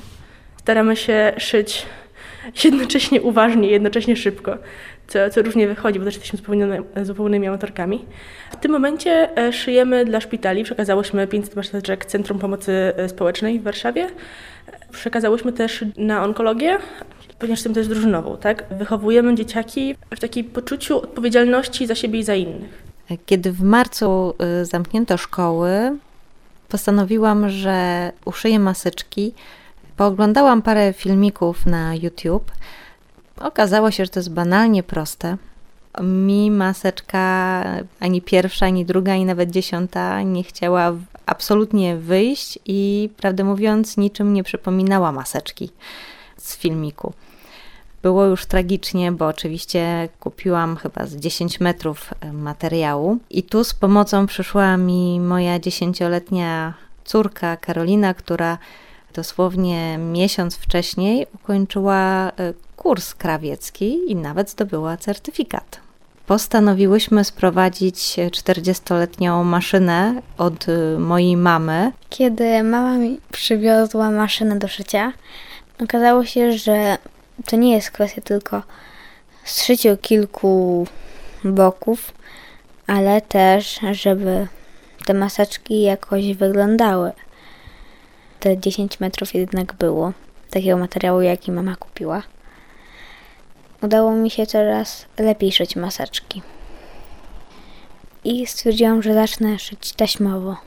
Staramy 0.57 0.95
się 0.95 1.33
szyć 1.38 1.86
jednocześnie 2.63 3.21
uważnie, 3.21 3.69
jednocześnie 3.69 4.15
szybko, 4.15 4.57
co, 5.07 5.29
co 5.29 5.41
różnie 5.41 5.67
wychodzi, 5.67 6.00
bo 6.00 6.05
też 6.05 6.13
jesteśmy 6.13 6.38
zupełnymi, 6.38 6.77
zupełnymi 7.03 7.47
amatorkami. 7.47 8.05
W 8.51 8.55
tym 8.55 8.71
momencie 8.71 9.38
e, 9.38 9.53
szyjemy 9.53 10.05
dla 10.05 10.21
szpitali, 10.21 10.63
przekazałyśmy 10.63 11.27
500 11.27 11.55
maseczek 11.55 12.05
Centrum 12.05 12.39
Pomocy 12.39 12.93
e, 12.97 13.09
Społecznej 13.09 13.59
w 13.59 13.63
Warszawie. 13.63 14.09
Przekazałyśmy 14.91 15.53
też 15.53 15.85
na 15.97 16.23
onkologię, 16.23 16.77
ponieważ 17.39 17.59
jestem 17.59 17.73
też 17.73 17.88
drużynową, 17.88 18.38
tak? 18.38 18.65
Wychowujemy 18.71 19.35
dzieciaki 19.35 19.95
w 20.15 20.19
takim 20.19 20.45
poczuciu 20.45 20.97
odpowiedzialności 20.97 21.88
za 21.88 21.95
siebie 21.95 22.19
i 22.19 22.23
za 22.23 22.35
innych. 22.35 22.83
Kiedy 23.25 23.51
w 23.51 23.62
marcu 23.62 24.33
y, 24.62 24.65
zamknięto 24.65 25.17
szkoły, 25.17 25.97
postanowiłam, 26.69 27.50
że 27.50 28.12
uszyję 28.25 28.59
maseczki. 28.59 29.33
Pooglądałam 29.97 30.62
parę 30.62 30.93
filmików 30.93 31.65
na 31.65 31.95
YouTube. 31.95 32.51
Okazało 33.38 33.91
się, 33.91 34.05
że 34.05 34.12
to 34.12 34.19
jest 34.19 34.33
banalnie 34.33 34.83
proste. 34.83 35.38
Mi 36.01 36.51
maseczka 36.51 37.63
ani 38.00 38.21
pierwsza, 38.21 38.65
ani 38.65 38.85
druga, 38.85 39.13
ani 39.13 39.25
nawet 39.25 39.51
dziesiąta 39.51 40.21
nie 40.21 40.43
chciała 40.43 40.93
absolutnie 41.25 41.97
wyjść 41.97 42.59
i 42.65 43.09
prawdę 43.17 43.43
mówiąc, 43.43 43.97
niczym 43.97 44.33
nie 44.33 44.43
przypominała 44.43 45.12
maseczki 45.12 45.69
z 46.38 46.57
filmiku. 46.57 47.13
Było 48.01 48.25
już 48.25 48.45
tragicznie, 48.45 49.12
bo 49.12 49.27
oczywiście 49.27 50.09
kupiłam 50.19 50.75
chyba 50.75 51.05
z 51.05 51.15
10 51.15 51.59
metrów 51.59 52.13
e, 52.19 52.33
materiału, 52.33 53.17
i 53.29 53.43
tu 53.43 53.63
z 53.63 53.73
pomocą 53.73 54.27
przyszła 54.27 54.77
mi 54.77 55.19
moja 55.19 55.59
dziesięcioletnia 55.59 56.73
córka 57.05 57.57
Karolina, 57.57 58.13
która 58.13 58.57
dosłownie 59.13 59.98
miesiąc 59.98 60.55
wcześniej 60.55 61.27
ukończyła 61.36 62.32
e, 62.38 62.53
kurs 62.77 63.13
krawiecki 63.13 64.12
i 64.12 64.15
nawet 64.15 64.50
zdobyła 64.50 64.98
certyfikat. 64.98 65.79
Postanowiłyśmy 66.27 67.24
sprowadzić 67.24 67.96
40-letnią 68.17 69.43
maszynę 69.43 70.22
od 70.38 70.70
e, 70.70 71.00
mojej 71.00 71.38
mamy. 71.38 71.91
Kiedy 72.10 72.63
mama 72.63 72.98
mi 72.98 73.20
przywiozła 73.32 74.12
maszynę 74.12 74.60
do 74.60 74.67
szycia, 74.67 75.13
okazało 75.84 76.25
się, 76.25 76.53
że 76.58 76.98
to 77.46 77.55
nie 77.55 77.75
jest 77.75 77.91
kwestia 77.91 78.22
tylko 78.22 78.63
zszycia 79.43 79.98
kilku 79.98 80.88
boków, 81.43 82.13
ale 82.88 83.22
też, 83.22 83.79
żeby 83.91 84.48
te 85.05 85.13
maseczki 85.13 85.82
jakoś 85.82 86.34
wyglądały. 86.34 87.12
Te 88.43 88.57
10 88.57 89.00
metrów 89.00 89.33
jednak 89.33 89.73
było 89.73 90.13
takiego 90.50 90.77
materiału, 90.77 91.21
jaki 91.21 91.51
mama 91.51 91.75
kupiła. 91.75 92.23
Udało 93.81 94.12
mi 94.12 94.29
się 94.29 94.45
coraz 94.45 95.05
lepiej 95.19 95.51
szyć 95.51 95.75
maseczki. 95.75 96.41
I 98.23 98.47
stwierdziłam, 98.47 99.03
że 99.03 99.13
zacznę 99.13 99.59
szyć 99.59 99.93
taśmowo. 99.93 100.57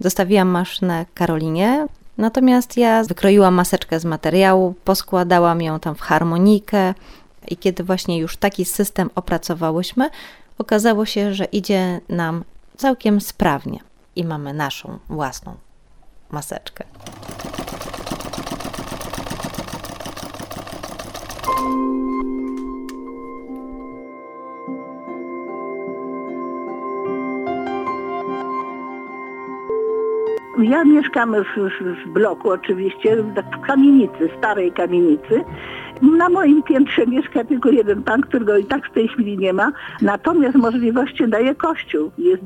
Zostawiłam 0.00 0.48
maszynę 0.48 1.06
Karolinie, 1.14 1.86
Natomiast 2.18 2.76
ja 2.76 3.04
wykroiłam 3.04 3.54
maseczkę 3.54 4.00
z 4.00 4.04
materiału, 4.04 4.74
poskładałam 4.84 5.62
ją 5.62 5.80
tam 5.80 5.94
w 5.94 6.00
harmonikę 6.00 6.94
i 7.48 7.56
kiedy 7.56 7.84
właśnie 7.84 8.18
już 8.18 8.36
taki 8.36 8.64
system 8.64 9.10
opracowałyśmy, 9.14 10.10
okazało 10.58 11.06
się, 11.06 11.34
że 11.34 11.44
idzie 11.44 12.00
nam 12.08 12.44
całkiem 12.76 13.20
sprawnie 13.20 13.78
i 14.16 14.24
mamy 14.24 14.52
naszą 14.52 14.98
własną 15.08 15.56
maseczkę. 16.34 16.84
Ja 30.62 30.84
mieszkam 30.84 31.34
w, 31.34 31.70
w, 32.04 32.08
bloku 32.08 32.50
oczywiście, 32.50 33.16
w 33.16 33.66
kamienicy, 33.66 34.30
starej 34.38 34.72
kamienicy. 34.72 35.44
Na 36.02 36.28
moim 36.28 36.62
piętrze 36.62 37.06
mieszka 37.06 37.44
tylko 37.44 37.70
jeden 37.70 38.02
pan, 38.02 38.20
którego 38.20 38.56
i 38.56 38.64
tak 38.64 38.88
w 38.88 38.92
tej 38.92 39.08
chwili 39.08 39.38
nie 39.38 39.52
ma. 39.52 39.72
Natomiast 40.02 40.56
możliwości 40.56 41.28
daje 41.28 41.54
Kościół. 41.54 42.10
Jest 42.18 42.42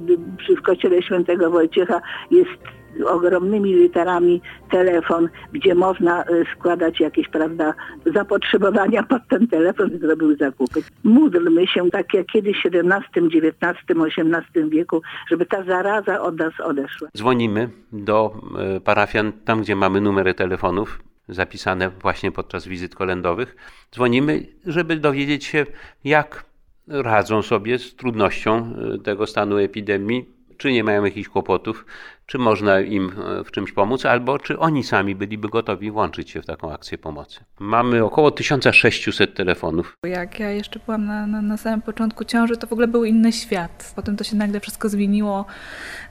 w 0.59 0.63
kościele 0.63 1.03
świętego 1.03 1.51
Wojciecha 1.51 2.01
jest 2.31 2.78
ogromnymi 3.07 3.75
literami 3.75 4.41
telefon, 4.71 5.29
gdzie 5.53 5.75
można 5.75 6.25
e, 6.25 6.27
składać 6.57 7.01
jakieś, 7.01 7.29
prawda, 7.29 7.75
zapotrzebowania 8.07 9.03
pod 9.03 9.23
ten 9.31 9.49
telefon 9.49 9.91
i 9.97 9.99
zrobił 9.99 10.37
zakupy. 10.37 10.83
Módlmy 11.05 11.67
się 11.67 11.91
tak 11.91 12.15
jak 12.15 12.27
kiedyś 12.27 12.57
w 12.63 12.67
XVII, 12.67 13.39
XIX, 13.39 13.83
XVIII 13.89 14.71
wieku, 14.71 15.03
żeby 15.31 15.47
ta 15.47 15.65
zaraza 15.65 16.21
od 16.21 16.39
nas 16.39 16.53
odeszła. 16.61 17.09
Dzwonimy 17.17 17.69
do 17.93 18.35
e, 18.59 18.81
parafian, 18.81 19.33
tam 19.45 19.61
gdzie 19.61 19.77
mamy 19.77 20.01
numery 20.01 20.35
telefonów 20.35 20.99
zapisane 21.29 21.91
właśnie 21.91 22.33
podczas 22.33 22.67
wizyt 22.67 22.95
kolędowych. 22.95 23.57
Dzwonimy, 23.95 24.47
żeby 24.67 24.97
dowiedzieć 24.97 25.45
się, 25.45 25.67
jak 26.05 26.45
radzą 26.89 27.43
sobie 27.43 27.79
z 27.79 27.97
trudnością 27.97 28.75
e, 28.95 28.99
tego 28.99 29.27
stanu 29.27 29.57
epidemii, 29.57 30.38
czy 30.59 30.73
nie 30.73 30.85
mają 30.85 31.05
jakichś 31.05 31.29
kłopotów, 31.29 31.87
czy 32.27 32.39
można 32.39 32.81
im 32.81 33.13
e, 33.41 33.45
w 33.45 33.51
czymś 33.51 33.73
pomóc, 33.73 34.07
albo 34.07 34.39
czy 34.39 34.59
oni 34.59 34.85
sami 34.85 35.15
byliby 35.15 35.49
gotowi 35.49 35.91
włączyć 35.91 36.31
się 36.31 36.43
w 36.43 36.47
taką 36.47 36.73
akcję 36.73 36.99
pomocy. 36.99 37.41
Mamy 37.59 38.05
około 38.05 38.31
1600 38.31 39.35
telefonów. 39.35 39.95
Jak 40.07 40.41
ja 40.41 40.51
jeszcze 40.51 40.81
byłam 40.87 41.07
na, 41.07 41.27
na, 41.27 41.43
na 41.43 41.57
samym 41.57 41.83
początku 41.83 42.25
ciąży, 42.25 42.57
to 42.57 42.67
w 42.67 42.73
ogóle 42.73 42.89
był 42.89 43.05
inny 43.05 43.33
świat. 43.33 43.93
Potem 43.97 44.17
to 44.17 44.25
się 44.25 44.37
nagle 44.37 44.61
wszystko 44.61 44.89
zmieniło. 44.89 45.47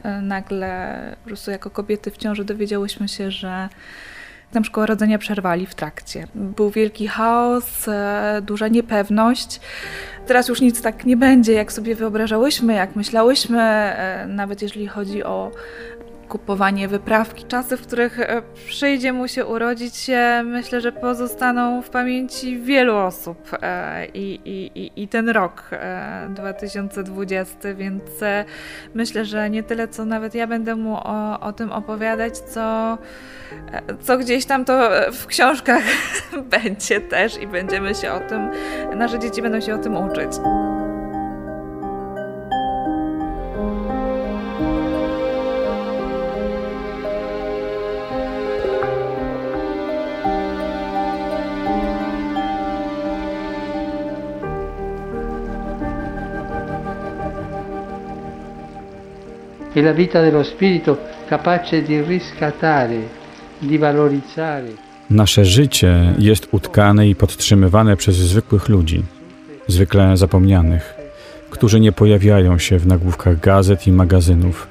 E, 0.03 0.21
nagle 0.21 1.17
po 1.23 1.27
prostu 1.27 1.51
jako 1.51 1.69
kobiety 1.69 2.11
w 2.11 2.17
ciąży 2.17 2.45
dowiedziałyśmy 2.45 3.07
się, 3.07 3.31
że 3.31 3.69
tam 4.51 4.65
szkołę 4.65 4.87
rodzenia 4.87 5.17
przerwali 5.17 5.65
w 5.65 5.75
trakcie. 5.75 6.27
Był 6.35 6.69
wielki 6.69 7.07
chaos, 7.07 7.87
e, 7.87 8.41
duża 8.45 8.67
niepewność. 8.67 9.59
Teraz 10.27 10.47
już 10.47 10.61
nic 10.61 10.81
tak 10.81 11.05
nie 11.05 11.17
będzie, 11.17 11.53
jak 11.53 11.71
sobie 11.71 11.95
wyobrażałyśmy, 11.95 12.73
jak 12.73 12.95
myślałyśmy, 12.95 13.93
nawet 14.27 14.61
jeżeli 14.61 14.87
chodzi 14.87 15.23
o 15.23 15.51
kupowanie 16.29 16.87
wyprawki. 16.87 17.45
Czasy, 17.45 17.77
w 17.77 17.87
których 17.87 18.19
e, 18.19 18.41
przyjdzie 18.67 19.13
mu 19.13 19.27
się 19.27 19.45
urodzić, 19.45 20.11
myślę, 20.43 20.81
że 20.81 20.91
pozostaną 20.91 21.81
w 21.81 21.89
pamięci 21.89 22.59
wielu 22.59 22.95
osób 22.95 23.49
e, 23.61 24.05
i, 24.13 24.39
i, 24.45 24.91
i 25.03 25.07
ten 25.07 25.29
rok 25.29 25.69
2020, 26.29 27.69
e, 27.69 27.73
więc 27.73 28.03
myślę, 28.93 29.25
że 29.25 29.49
nie 29.49 29.63
tyle, 29.63 29.87
co 29.87 30.05
nawet 30.05 30.35
ja 30.35 30.47
będę 30.47 30.75
mu 30.75 30.97
o, 31.03 31.39
o 31.39 31.53
tym 31.53 31.71
opowiadać, 31.71 32.37
co, 32.37 32.97
co 34.01 34.17
gdzieś 34.17 34.45
tam 34.45 34.65
to 34.65 34.89
w 35.11 35.25
książkach 35.25 35.83
będzie 36.59 37.01
też 37.01 37.41
i 37.41 37.47
będziemy 37.47 37.95
się 37.95 38.11
o 38.11 38.19
tym, 38.19 38.49
nasze 38.95 39.19
dzieci 39.19 39.41
będą 39.41 39.61
się 39.61 39.75
o 39.75 39.77
tym 39.77 39.95
uczyć. 39.95 40.31
È 59.77 59.81
la 59.81 59.93
vita 59.93 60.21
dello 60.21 60.43
spirito 60.43 60.97
capace 61.27 61.83
di 61.83 62.01
riscattare, 62.01 63.07
di 63.59 63.77
valorizzare. 63.77 64.73
Nasze 65.09 65.45
życie 65.45 66.15
jest 66.17 66.47
utkane 66.51 67.07
i 67.07 67.15
podtrzymywane 67.15 67.97
przez 67.97 68.15
zwykłych 68.15 68.69
ludzi, 68.69 69.03
zwykle 69.67 70.17
zapomnianych, 70.17 70.93
którzy 71.49 71.79
nie 71.79 71.91
pojawiają 71.91 72.57
się 72.57 72.79
w 72.79 72.87
nagłówkach 72.87 73.39
gazet 73.39 73.87
i 73.87 73.91
magazynów, 73.91 74.67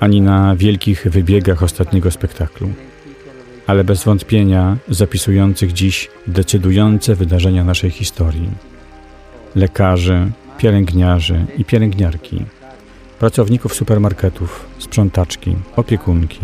ani 0.00 0.20
na 0.20 0.56
wielkich 0.56 1.06
wybiegach 1.10 1.62
ostatniego 1.62 2.10
spektaklu, 2.10 2.68
ale 3.66 3.84
bez 3.84 4.04
wątpienia 4.04 4.76
zapisujących 4.88 5.72
dziś 5.72 6.08
decydujące 6.26 7.14
wydarzenia 7.14 7.64
naszej 7.64 7.90
historii. 7.90 8.50
Lekarzy, 9.54 10.30
pielęgniarzy 10.58 11.46
i 11.58 11.64
pielęgniarki 11.64 12.44
pracowników 13.20 13.74
supermarketów, 13.74 14.66
sprzątaczki, 14.78 15.56
opiekunki, 15.76 16.40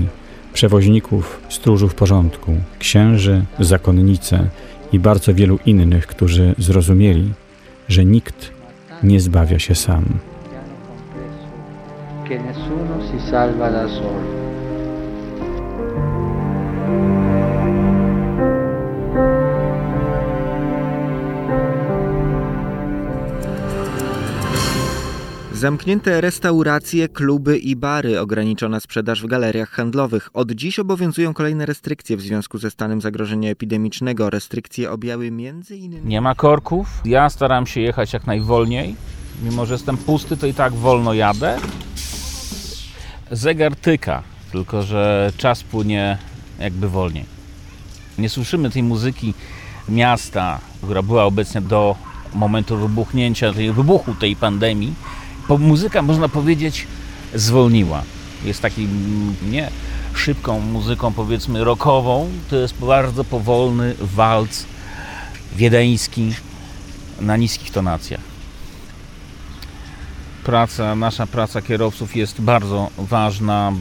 przewoźników, 0.53 1.41
stróżów 1.49 1.95
porządku, 1.95 2.53
księży, 2.79 3.45
zakonnice 3.61 4.49
i 4.93 4.99
bardzo 4.99 5.35
wielu 5.35 5.59
innych, 5.67 6.07
którzy 6.07 6.55
zrozumieli, 6.59 7.33
że 7.89 8.05
nikt 8.05 8.51
nie 9.03 9.21
zbawia 9.21 9.59
się 9.59 9.75
sam. 9.75 10.05
Que 12.29 12.39
nessuno 12.39 12.95
si 13.09 13.31
salva 13.31 13.71
da 13.71 13.89
solo. 13.89 14.21
Zamknięte 25.57 26.21
restauracje, 26.21 27.09
kluby 27.09 27.59
i 27.59 27.77
bary, 27.77 28.21
ograniczona 28.21 28.81
sprzedaż 28.81 29.23
w 29.23 29.27
galeriach 29.27 29.71
handlowych. 29.71 30.31
Od 30.35 30.53
dziś 30.53 30.79
obowiązują 30.79 31.35
kolejne 31.35 31.67
restrykcje 31.67 32.17
w 32.17 32.21
związku 32.21 32.59
ze 32.59 32.71
stanem 32.71 33.01
zagrożenia 33.01 33.51
epidemicznego. 33.51 34.31
Restrykcje 34.31 34.91
objały 34.91 35.31
między 35.31 35.77
innymi... 35.77 36.09
Nie 36.09 36.21
ma 36.21 36.35
korków. 36.35 37.01
Ja 37.05 37.31
staram 37.31 37.67
się 37.67 37.81
jechać 37.81 38.13
jak 38.13 38.27
najwolniej. 38.27 38.95
Mimo, 39.43 39.67
że 39.67 39.75
jestem 39.75 39.97
pusty, 39.97 40.37
to 40.37 40.47
i 40.47 40.55
tak 40.55 40.73
wolno 40.75 41.15
jadę. 41.15 41.59
Zegar 43.31 43.77
tyka. 43.77 44.23
tylko 44.53 44.83
że 44.83 45.33
czas 45.37 45.63
płynie 45.63 46.19
jakby 46.59 46.89
wolniej. 46.89 47.25
Nie 48.19 48.29
słyszymy 48.29 48.71
tej 48.71 48.83
muzyki 48.83 49.35
miasta, 49.89 50.61
która 50.83 51.03
była 51.03 51.25
obecna 51.25 51.61
do 51.61 51.97
momentu 52.35 52.77
wybuchnięcia, 52.77 53.53
tej 53.53 53.73
wybuchu 53.73 54.15
tej 54.15 54.37
pandemii. 54.37 54.95
Muzyka, 55.49 56.03
można 56.03 56.29
powiedzieć, 56.29 56.87
zwolniła. 57.35 58.03
Jest 58.45 58.63
takim 58.63 58.89
nie 59.51 59.71
szybką 60.15 60.61
muzyką, 60.61 61.13
powiedzmy, 61.13 61.65
rockową. 61.65 62.31
To 62.51 62.57
jest 62.57 62.75
bardzo 62.75 63.25
powolny 63.25 63.95
walc 64.01 64.65
wiedeński 65.57 66.35
na 67.21 67.37
niskich 67.37 67.71
tonacjach 67.71 68.37
praca, 70.47 70.95
nasza 70.95 71.27
praca 71.27 71.63
kierowców 71.63 72.17
jest 72.17 72.41
bardzo 72.41 72.91
ważna, 72.99 73.73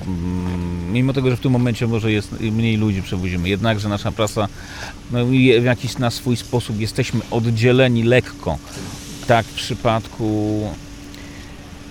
mimo 0.91 1.13
tego, 1.13 1.29
że 1.29 1.37
w 1.37 1.39
tym 1.39 1.51
momencie 1.51 1.87
może 1.87 2.11
jest 2.11 2.31
mniej 2.41 2.77
ludzi 2.77 3.01
przewozimy. 3.01 3.49
Jednakże 3.49 3.89
nasza 3.89 4.11
praca 4.11 4.47
no, 5.11 5.25
w 5.59 5.63
jakiś 5.63 5.97
na 5.97 6.11
swój 6.11 6.37
sposób 6.37 6.79
jesteśmy 6.79 7.19
oddzieleni 7.31 8.03
lekko. 8.03 8.57
Tak 9.27 9.45
w 9.45 9.53
przypadku 9.53 10.61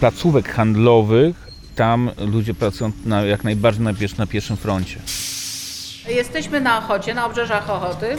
placówek 0.00 0.48
handlowych, 0.48 1.37
tam 1.76 2.11
ludzie 2.18 2.54
pracują 2.54 2.92
na, 3.04 3.22
jak 3.22 3.44
najbardziej 3.44 3.85
na, 3.85 3.92
na 4.18 4.26
pierwszym 4.26 4.57
froncie. 4.57 4.96
Jesteśmy 6.09 6.61
na 6.61 6.78
Ochocie, 6.78 7.14
na 7.14 7.26
obrzeżach 7.26 7.70
Ochoty, 7.70 8.16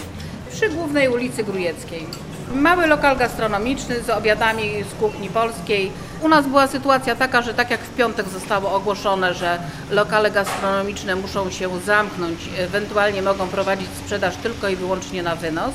przy 0.51 0.69
głównej 0.69 1.09
ulicy 1.09 1.43
Grujeckiej. 1.43 2.07
Mały 2.55 2.87
lokal 2.87 3.17
gastronomiczny 3.17 4.03
z 4.03 4.09
obiadami 4.09 4.63
z 4.83 4.99
kuchni 4.99 5.29
polskiej. 5.29 5.91
U 6.21 6.27
nas 6.27 6.47
była 6.47 6.67
sytuacja 6.67 7.15
taka, 7.15 7.41
że 7.41 7.53
tak 7.53 7.71
jak 7.71 7.81
w 7.81 7.95
piątek 7.95 8.29
zostało 8.29 8.71
ogłoszone, 8.73 9.33
że 9.33 9.59
lokale 9.91 10.31
gastronomiczne 10.31 11.15
muszą 11.15 11.49
się 11.51 11.79
zamknąć, 11.85 12.39
ewentualnie 12.57 13.21
mogą 13.21 13.47
prowadzić 13.47 13.87
sprzedaż 14.03 14.35
tylko 14.35 14.69
i 14.69 14.75
wyłącznie 14.75 15.23
na 15.23 15.35
wynos. 15.35 15.73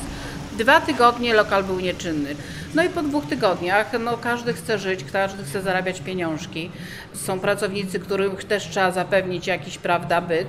Dwa 0.61 0.81
tygodnie 0.81 1.35
lokal 1.35 1.65
był 1.65 1.81
nieczynny. 1.81 2.35
No 2.75 2.85
i 2.85 2.89
po 2.89 3.03
dwóch 3.03 3.27
tygodniach 3.27 3.87
no, 4.01 4.17
każdy 4.17 4.53
chce 4.53 4.79
żyć, 4.79 5.05
każdy 5.13 5.45
chce 5.45 5.63
zarabiać 5.63 6.01
pieniążki. 6.01 6.71
Są 7.13 7.41
pracownicy, 7.41 8.01
których 8.01 8.45
też 8.45 8.69
trzeba 8.69 8.91
zapewnić 8.91 9.47
jakiś 9.47 9.79
prawda 9.79 10.21
byt. 10.21 10.49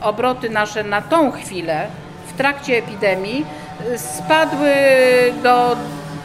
Obroty 0.00 0.50
nasze 0.50 0.84
na 0.84 1.02
tą 1.02 1.32
chwilę 1.32 1.86
w 2.26 2.36
trakcie 2.36 2.78
epidemii 2.78 3.46
spadły 3.96 4.74
do 5.42 5.76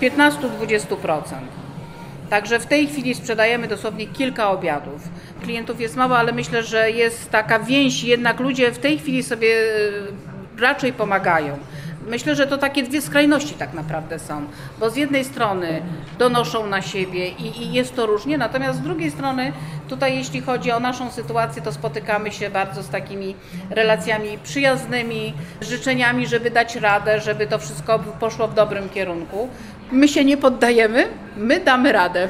15-20%. 0.01 1.23
Także 2.29 2.59
w 2.59 2.65
tej 2.65 2.87
chwili 2.87 3.15
sprzedajemy 3.15 3.67
dosłownie 3.67 4.07
kilka 4.07 4.51
obiadów. 4.51 5.01
Klientów 5.43 5.81
jest 5.81 5.95
mało, 5.95 6.17
ale 6.17 6.31
myślę, 6.31 6.63
że 6.63 6.91
jest 6.91 7.29
taka 7.29 7.59
więź, 7.59 8.03
jednak 8.03 8.39
ludzie 8.39 8.71
w 8.71 8.79
tej 8.79 8.99
chwili 8.99 9.23
sobie 9.23 9.47
e, 10.57 10.61
raczej 10.61 10.93
pomagają. 10.93 11.57
Myślę, 12.07 12.35
że 12.35 12.47
to 12.47 12.57
takie 12.57 12.83
dwie 12.83 13.01
skrajności 13.01 13.53
tak 13.53 13.73
naprawdę 13.73 14.19
są, 14.19 14.47
bo 14.79 14.89
z 14.89 14.95
jednej 14.95 15.25
strony 15.25 15.81
donoszą 16.19 16.67
na 16.67 16.81
siebie 16.81 17.27
i, 17.29 17.63
i, 17.63 17.73
jest 17.73 17.95
to 17.95 18.05
różnie, 18.05 18.37
natomiast 18.37 18.79
z 18.79 18.81
drugiej 18.81 19.11
strony 19.11 19.53
tutaj 19.89 20.17
jeśli 20.17 20.41
chodzi 20.41 20.71
o 20.71 20.79
naszą 20.79 21.11
sytuację, 21.11 21.61
to 21.61 21.71
spotykamy 21.71 22.31
się 22.31 22.49
bardzo 22.49 22.83
z 22.83 22.89
takimi 22.89 23.35
relacjami 23.69 24.37
przyjaznymi, 24.43 25.33
życzeniami, 25.61 26.27
żeby 26.27 26.51
dać 26.51 26.75
radę, 26.75 27.19
żeby 27.19 27.47
to 27.47 27.59
wszystko 27.59 27.99
poszło 27.99 28.47
w 28.47 28.53
dobrym 28.53 28.89
kierunku. 28.89 29.49
My 29.91 30.07
się 30.07 30.25
nie 30.25 30.37
poddajemy, 30.37 31.07
my 31.37 31.59
damy 31.59 31.91
radę. 31.91 32.29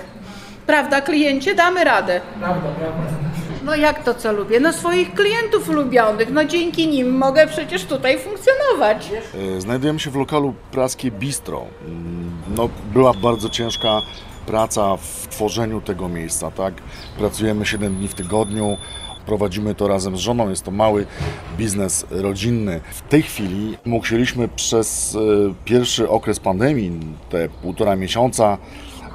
Prawda, 0.68 1.02
kliencie, 1.02 1.56
damy 1.56 1.84
radę. 1.84 2.22
Prawda, 2.40 2.70
prawda. 2.80 3.28
No 3.67 3.75
jak 3.75 4.03
to 4.03 4.13
co 4.13 4.34
lubię? 4.34 4.60
No 4.60 4.73
swoich 4.73 5.13
klientów 5.13 5.69
ulubionych, 5.69 6.30
no 6.32 6.45
dzięki 6.45 6.88
nim 6.88 7.17
mogę 7.17 7.47
przecież 7.47 7.86
tutaj 7.86 8.19
funkcjonować. 8.19 9.12
E, 9.58 9.62
znajdujemy 9.62 9.99
się 9.99 10.12
w 10.12 10.15
lokalu 10.15 10.53
Praskie 10.71 11.12
Bistro. 11.12 11.65
Mm, 11.86 12.32
no, 12.56 12.69
była 12.93 13.13
bardzo 13.13 13.49
ciężka 13.49 14.01
praca 14.45 14.97
w 14.97 15.27
tworzeniu 15.27 15.82
tego 15.82 16.10
miejsca, 16.10 16.51
tak? 16.51 16.73
Pracujemy 17.17 17.65
7 17.65 17.95
dni 17.95 18.08
w 18.08 18.13
tygodniu, 18.13 18.77
prowadzimy 19.25 19.75
to 19.75 19.88
razem 19.88 20.17
z 20.17 20.19
żoną, 20.19 20.49
jest 20.49 20.63
to 20.63 20.71
mały 20.71 21.06
biznes 21.58 22.06
rodzinny. 22.10 22.82
W 22.91 23.01
tej 23.01 23.23
chwili 23.23 23.77
musieliśmy 23.86 24.47
przez 24.47 25.15
e, 25.15 25.53
pierwszy 25.65 26.10
okres 26.10 26.39
pandemii, 26.39 26.99
te 27.30 27.49
półtora 27.49 27.95
miesiąca, 27.95 28.58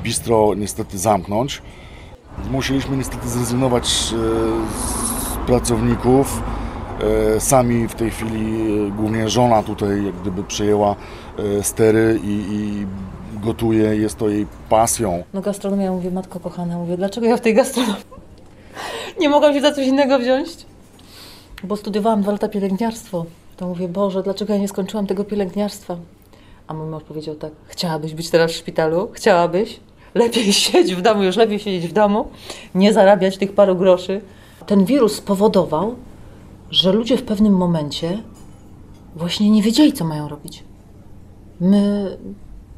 bistro 0.02 0.54
niestety 0.54 0.98
zamknąć. 0.98 1.62
Musieliśmy 2.50 2.96
niestety 2.96 3.28
zrezygnować 3.28 3.84
e, 3.84 3.88
z 3.90 5.46
pracowników. 5.46 6.42
E, 7.36 7.40
sami 7.40 7.88
w 7.88 7.94
tej 7.94 8.10
chwili, 8.10 8.72
e, 8.86 8.90
głównie 8.90 9.28
żona 9.28 9.62
tutaj 9.62 10.04
jak 10.04 10.14
gdyby 10.14 10.44
przejęła 10.44 10.96
stery 11.62 12.20
i, 12.24 12.46
i 12.50 12.86
gotuje, 13.44 13.96
jest 13.96 14.18
to 14.18 14.28
jej 14.28 14.46
pasją. 14.68 15.22
No 15.34 15.40
gastronomia, 15.40 15.92
mówię, 15.92 16.10
matko 16.10 16.40
kochana, 16.40 16.78
mówię, 16.78 16.96
dlaczego 16.96 17.26
ja 17.26 17.36
w 17.36 17.40
tej 17.40 17.54
gastronomii 17.54 18.04
nie 19.20 19.28
mogłam 19.28 19.54
się 19.54 19.60
za 19.60 19.72
coś 19.72 19.86
innego 19.86 20.18
wziąć? 20.18 20.48
Bo 21.64 21.76
studiowałam 21.76 22.22
dwa 22.22 22.32
lata 22.32 22.48
pielęgniarstwo. 22.48 23.24
To 23.56 23.66
mówię, 23.66 23.88
Boże, 23.88 24.22
dlaczego 24.22 24.52
ja 24.52 24.58
nie 24.58 24.68
skończyłam 24.68 25.06
tego 25.06 25.24
pielęgniarstwa? 25.24 25.96
A 26.66 26.74
mój 26.74 26.86
mąż 26.86 27.02
powiedział 27.02 27.34
tak, 27.34 27.52
chciałabyś 27.66 28.14
być 28.14 28.30
teraz 28.30 28.50
w 28.50 28.54
szpitalu? 28.54 29.10
Chciałabyś? 29.12 29.80
Lepiej 30.14 30.52
siedzieć 30.62 30.94
w 30.94 31.02
domu, 31.02 31.22
już 31.22 31.36
lepiej 31.36 31.58
siedzieć 31.58 31.90
w 31.90 31.92
domu, 31.92 32.28
nie 32.74 32.92
zarabiać 32.92 33.38
tych 33.38 33.52
paru 33.52 33.76
groszy. 33.76 34.20
Ten 34.66 34.84
wirus 34.84 35.14
spowodował, 35.14 35.94
że 36.70 36.92
ludzie 36.92 37.16
w 37.16 37.22
pewnym 37.22 37.56
momencie 37.56 38.18
właśnie 39.16 39.50
nie 39.50 39.62
wiedzieli, 39.62 39.92
co 39.92 40.04
mają 40.04 40.28
robić. 40.28 40.64
My, 41.60 42.16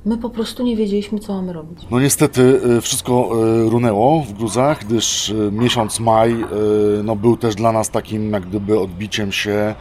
my 0.05 0.19
po 0.19 0.31
prostu 0.31 0.63
nie 0.63 0.77
wiedzieliśmy, 0.77 1.19
co 1.19 1.35
mamy 1.35 1.53
robić. 1.53 1.79
No 1.91 2.01
niestety 2.01 2.41
y, 2.43 2.81
wszystko 2.81 3.31
y, 3.67 3.71
runęło 3.71 4.21
w 4.21 4.33
gruzach, 4.33 4.85
gdyż 4.85 5.29
y, 5.29 5.51
miesiąc 5.53 6.01
maj 6.01 6.45
no, 7.05 7.17
był 7.17 7.37
też 7.37 7.55
dla 7.55 7.73
nas 7.73 7.91
takim 7.91 8.33
jak 8.33 8.47
gdyby 8.47 8.81
odbiciem 8.81 9.33
się 9.33 9.75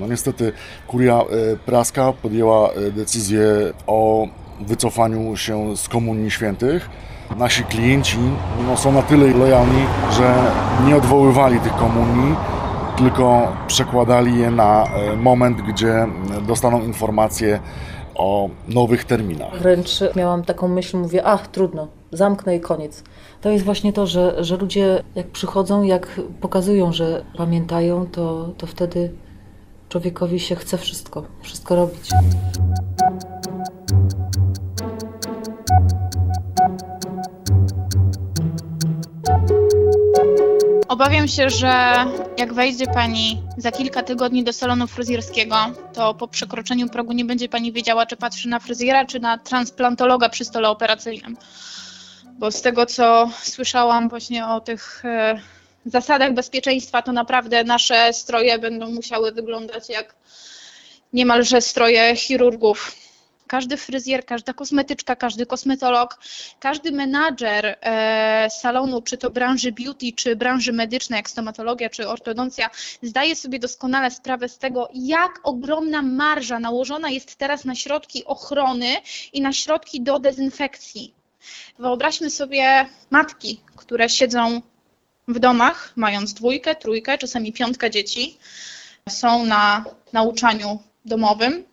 no 0.00 0.06
niestety 0.06 0.52
kuria 0.86 1.22
praska 1.66 2.12
podjęła 2.12 2.70
decyzję 2.92 3.42
o 3.86 4.28
wycofaniu 4.60 5.36
się 5.36 5.76
z 5.76 5.88
Komunii 5.88 6.30
Świętych. 6.30 6.90
Nasi 7.36 7.64
klienci 7.64 8.18
no, 8.66 8.76
są 8.76 8.92
na 8.92 9.02
tyle 9.02 9.26
lojalni, 9.26 9.84
że 10.10 10.34
nie 10.86 10.96
odwoływali 10.96 11.60
tych 11.60 11.76
komunii, 11.76 12.34
tylko 12.96 13.52
przekładali 13.66 14.38
je 14.38 14.50
na 14.50 14.84
e, 14.84 15.16
moment, 15.16 15.62
gdzie 15.62 16.06
dostaną 16.46 16.82
informację 16.82 17.60
o 18.14 18.48
nowych 18.68 19.04
terminach. 19.04 19.58
Wręcz 19.58 20.00
miałam 20.16 20.44
taką 20.44 20.68
myśl, 20.68 20.96
mówię, 20.98 21.24
ach, 21.24 21.48
trudno, 21.48 21.88
zamknę 22.12 22.56
i 22.56 22.60
koniec. 22.60 23.04
To 23.40 23.50
jest 23.50 23.64
właśnie 23.64 23.92
to, 23.92 24.06
że, 24.06 24.44
że 24.44 24.56
ludzie 24.56 25.02
jak 25.14 25.26
przychodzą, 25.26 25.82
jak 25.82 26.20
pokazują, 26.40 26.92
że 26.92 27.24
pamiętają, 27.36 28.06
to, 28.06 28.48
to 28.58 28.66
wtedy 28.66 29.12
człowiekowi 29.88 30.40
się 30.40 30.56
chce 30.56 30.78
wszystko, 30.78 31.22
wszystko 31.42 31.76
robić. 31.76 32.10
Obawiam 40.88 41.28
się, 41.28 41.50
że 41.50 42.04
jak 42.38 42.52
wejdzie 42.54 42.86
Pani 42.86 43.42
za 43.56 43.72
kilka 43.72 44.02
tygodni 44.02 44.44
do 44.44 44.52
salonu 44.52 44.86
fryzjerskiego, 44.86 45.56
to 45.92 46.14
po 46.14 46.28
przekroczeniu 46.28 46.88
progu 46.88 47.12
nie 47.12 47.24
będzie 47.24 47.48
Pani 47.48 47.72
wiedziała, 47.72 48.06
czy 48.06 48.16
patrzy 48.16 48.48
na 48.48 48.60
fryzjera, 48.60 49.04
czy 49.04 49.20
na 49.20 49.38
transplantologa 49.38 50.28
przy 50.28 50.44
stole 50.44 50.68
operacyjnym. 50.68 51.36
Bo 52.32 52.50
z 52.50 52.62
tego, 52.62 52.86
co 52.86 53.30
słyszałam 53.42 54.08
właśnie 54.08 54.46
o 54.46 54.60
tych 54.60 55.04
e, 55.04 55.40
zasadach 55.84 56.34
bezpieczeństwa, 56.34 57.02
to 57.02 57.12
naprawdę 57.12 57.64
nasze 57.64 58.12
stroje 58.12 58.58
będą 58.58 58.90
musiały 58.90 59.32
wyglądać 59.32 59.88
jak 59.88 60.14
niemalże 61.12 61.60
stroje 61.60 62.16
chirurgów 62.16 63.05
każdy 63.46 63.76
fryzjer, 63.76 64.24
każda 64.24 64.52
kosmetyczka, 64.52 65.16
każdy 65.16 65.46
kosmetolog, 65.46 66.18
każdy 66.60 66.92
menadżer 66.92 67.76
e, 67.80 68.48
salonu, 68.50 69.02
czy 69.02 69.18
to 69.18 69.30
branży 69.30 69.72
beauty, 69.72 70.12
czy 70.12 70.36
branży 70.36 70.72
medycznej, 70.72 71.16
jak 71.16 71.30
stomatologia, 71.30 71.90
czy 71.90 72.08
ortodoncja, 72.08 72.70
zdaje 73.02 73.36
sobie 73.36 73.58
doskonale 73.58 74.10
sprawę 74.10 74.48
z 74.48 74.58
tego, 74.58 74.88
jak 74.94 75.40
ogromna 75.42 76.02
marża 76.02 76.60
nałożona 76.60 77.10
jest 77.10 77.36
teraz 77.36 77.64
na 77.64 77.74
środki 77.74 78.24
ochrony 78.24 78.96
i 79.32 79.40
na 79.40 79.52
środki 79.52 80.00
do 80.00 80.18
dezynfekcji. 80.18 81.14
Wyobraźmy 81.78 82.30
sobie 82.30 82.88
matki, 83.10 83.60
które 83.76 84.08
siedzą 84.08 84.62
w 85.28 85.38
domach, 85.38 85.92
mając 85.96 86.34
dwójkę, 86.34 86.74
trójkę, 86.74 87.18
czasami 87.18 87.52
piątkę 87.52 87.90
dzieci, 87.90 88.38
są 89.08 89.44
na 89.44 89.84
nauczaniu 90.12 90.78
domowym 91.04 91.64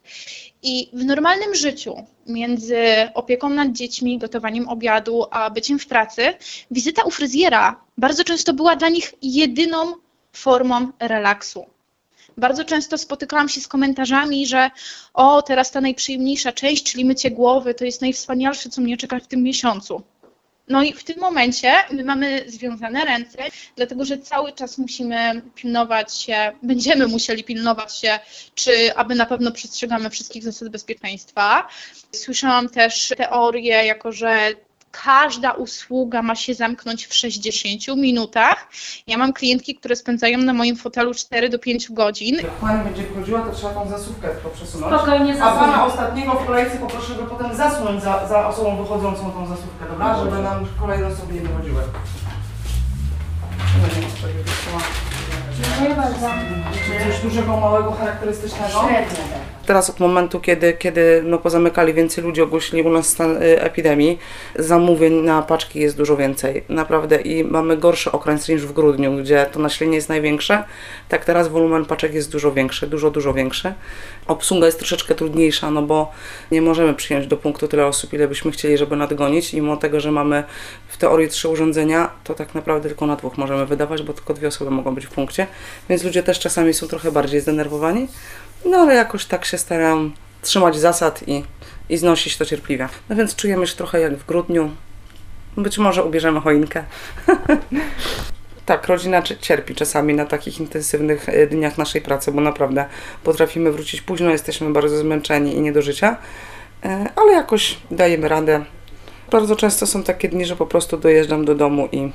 i 0.63 0.89
w 0.93 1.05
normalnym 1.05 1.55
życiu, 1.55 1.95
między 2.27 2.77
opieką 3.13 3.49
nad 3.49 3.71
dziećmi, 3.71 4.17
gotowaniem 4.17 4.69
obiadu, 4.69 5.25
a 5.31 5.49
byciem 5.49 5.79
w 5.79 5.87
pracy, 5.87 6.33
wizyta 6.71 7.03
u 7.03 7.11
fryzjera 7.11 7.81
bardzo 7.97 8.23
często 8.23 8.53
była 8.53 8.75
dla 8.75 8.89
nich 8.89 9.13
jedyną 9.21 9.93
formą 10.33 10.91
relaksu. 10.99 11.65
Bardzo 12.37 12.65
często 12.65 12.97
spotykałam 12.97 13.49
się 13.49 13.61
z 13.61 13.67
komentarzami, 13.67 14.47
że 14.47 14.71
o, 15.13 15.41
teraz 15.41 15.71
ta 15.71 15.81
najprzyjemniejsza 15.81 16.51
część, 16.51 16.91
czyli 16.91 17.05
mycie 17.05 17.31
głowy, 17.31 17.73
to 17.73 17.85
jest 17.85 18.01
najwspanialsze, 18.01 18.69
co 18.69 18.81
mnie 18.81 18.97
czeka 18.97 19.19
w 19.19 19.27
tym 19.27 19.43
miesiącu. 19.43 20.01
No 20.67 20.83
i 20.83 20.93
w 20.93 21.03
tym 21.03 21.19
momencie 21.19 21.73
my 21.91 22.03
mamy 22.03 22.43
związane 22.47 23.05
ręce, 23.05 23.37
dlatego 23.75 24.05
że 24.05 24.17
cały 24.17 24.51
czas 24.53 24.77
musimy 24.77 25.41
pilnować 25.55 26.17
się, 26.17 26.51
będziemy 26.63 27.07
musieli 27.07 27.43
pilnować 27.43 27.99
się, 27.99 28.19
czy 28.55 28.95
aby 28.95 29.15
na 29.15 29.25
pewno 29.25 29.51
przestrzegamy 29.51 30.09
wszystkich 30.09 30.43
zasad 30.43 30.69
bezpieczeństwa. 30.69 31.67
Słyszałam 32.11 32.69
też 32.69 33.13
teorię, 33.17 33.85
jako 33.85 34.11
że 34.11 34.49
każda 35.01 35.51
usługa 35.51 36.21
ma 36.21 36.35
się 36.35 36.53
zamknąć 36.53 37.05
w 37.05 37.13
60 37.13 37.97
minutach. 37.97 38.67
Ja 39.07 39.17
mam 39.17 39.33
klientki, 39.33 39.75
które 39.75 39.95
spędzają 39.95 40.37
na 40.37 40.53
moim 40.53 40.75
fotelu 40.75 41.13
4 41.13 41.49
do 41.49 41.59
5 41.59 41.91
godzin. 41.91 42.35
Jak 42.35 42.51
pani 42.51 42.83
będzie 42.83 43.03
wchodziła, 43.03 43.41
to 43.41 43.55
trzeba 43.55 43.73
tą 43.73 43.89
zasówkę 43.89 44.29
tylko 44.29 44.49
przesunąć. 44.49 44.93
Spokojnie, 44.95 45.43
A 45.43 45.51
pana 45.51 45.85
ostatniego 45.85 46.31
w 46.31 46.45
kolejce 46.45 46.77
poproszę 46.77 47.15
go 47.15 47.23
potem 47.23 47.55
zasłonić 47.55 48.03
za, 48.03 48.27
za 48.27 48.47
osobą 48.47 48.83
wychodzącą 48.83 49.31
tą 49.31 49.47
zasówkę, 49.47 49.85
dobra? 49.89 50.19
Żeby 50.19 50.43
nam 50.43 50.65
kolejne 50.79 51.07
osoby 51.07 51.33
nie 51.33 51.41
wychodziły. 51.41 51.81
Dziękuję 55.61 55.95
bardzo. 55.95 56.27
Czy 56.73 57.11
coś 57.11 57.21
dużego, 57.21 57.57
małego, 57.57 57.91
charakterystycznego? 57.91 58.71
Średnio, 58.87 59.17
Teraz 59.65 59.89
od 59.89 59.99
momentu, 59.99 60.39
kiedy, 60.39 60.73
kiedy 60.73 61.21
no, 61.25 61.37
pozamykali 61.37 61.93
więcej 61.93 62.23
ludzi, 62.23 62.41
ogłosili 62.41 62.81
u 62.81 62.89
nas 62.89 63.07
stan 63.07 63.43
y, 63.43 63.61
epidemii, 63.61 64.19
zamówień 64.55 65.13
na 65.13 65.41
paczki 65.41 65.79
jest 65.79 65.97
dużo 65.97 66.17
więcej. 66.17 66.63
Naprawdę 66.69 67.21
i 67.21 67.43
mamy 67.43 67.77
gorszy 67.77 68.11
okres 68.11 68.49
niż 68.49 68.65
w 68.65 68.73
grudniu, 68.73 69.17
gdzie 69.17 69.45
to 69.51 69.59
nasilenie 69.59 69.95
jest 69.95 70.09
największe. 70.09 70.63
Tak 71.09 71.25
teraz 71.25 71.47
wolumen 71.47 71.85
paczek 71.85 72.13
jest 72.13 72.31
dużo 72.31 72.51
większy, 72.51 72.87
dużo, 72.87 73.11
dużo 73.11 73.33
większy. 73.33 73.73
Obsługa 74.27 74.65
jest 74.65 74.79
troszeczkę 74.79 75.15
trudniejsza, 75.15 75.71
no 75.71 75.81
bo 75.81 76.11
nie 76.51 76.61
możemy 76.61 76.93
przyjąć 76.93 77.27
do 77.27 77.37
punktu 77.37 77.67
tyle 77.67 77.85
osób, 77.85 78.13
ile 78.13 78.27
byśmy 78.27 78.51
chcieli, 78.51 78.77
żeby 78.77 78.95
nadgonić. 78.95 79.53
I 79.53 79.55
mimo 79.55 79.77
tego, 79.77 79.99
że 79.99 80.11
mamy 80.11 80.43
w 80.87 80.97
teorii 80.97 81.29
trzy 81.29 81.49
urządzenia, 81.49 82.09
to 82.23 82.33
tak 82.33 82.55
naprawdę 82.55 82.89
tylko 82.89 83.05
na 83.05 83.15
dwóch 83.15 83.37
możemy 83.37 83.65
wydawać, 83.65 84.03
bo 84.03 84.13
tylko 84.13 84.33
dwie 84.33 84.47
osoby 84.47 84.71
mogą 84.71 84.95
być 84.95 85.05
w 85.05 85.09
punkcie. 85.09 85.47
Więc 85.89 86.03
ludzie 86.03 86.23
też 86.23 86.39
czasami 86.39 86.73
są 86.73 86.87
trochę 86.87 87.11
bardziej 87.11 87.41
zdenerwowani. 87.41 88.07
No 88.65 88.77
ale 88.77 88.95
jakoś 88.95 89.25
tak 89.25 89.45
się 89.45 89.57
staram 89.57 90.13
trzymać 90.41 90.79
zasad 90.79 91.27
i, 91.27 91.43
i 91.89 91.97
znosić 91.97 92.37
to 92.37 92.45
cierpliwie. 92.45 92.89
No 93.09 93.15
więc 93.15 93.35
czujemy 93.35 93.67
się 93.67 93.75
trochę 93.75 93.99
jak 93.99 94.17
w 94.17 94.25
grudniu. 94.25 94.71
Być 95.57 95.77
może 95.77 96.03
ubierzemy 96.03 96.41
choinkę. 96.41 96.83
tak, 98.65 98.87
rodzina 98.87 99.21
cie- 99.21 99.37
cierpi 99.37 99.75
czasami 99.75 100.13
na 100.13 100.25
takich 100.25 100.59
intensywnych 100.59 101.29
e, 101.29 101.47
dniach 101.47 101.77
naszej 101.77 102.01
pracy, 102.01 102.31
bo 102.31 102.41
naprawdę 102.41 102.85
potrafimy 103.23 103.71
wrócić 103.71 104.01
późno, 104.01 104.29
jesteśmy 104.29 104.69
bardzo 104.73 104.97
zmęczeni 104.97 105.55
i 105.55 105.61
nie 105.61 105.71
do 105.73 105.81
życia, 105.81 106.17
E, 106.85 107.05
ale 107.15 107.31
jakoś 107.31 107.77
dajemy 107.91 108.27
radę. 108.27 108.65
Bardzo 109.33 109.55
często 109.55 109.87
są 109.87 110.03
takie 110.03 110.29
dni, 110.29 110.45
że 110.45 110.55
po 110.55 110.65
prostu 110.65 110.97
dojeżdżam 110.97 111.45
do 111.45 111.55
domu 111.55 111.87
i, 111.91 112.09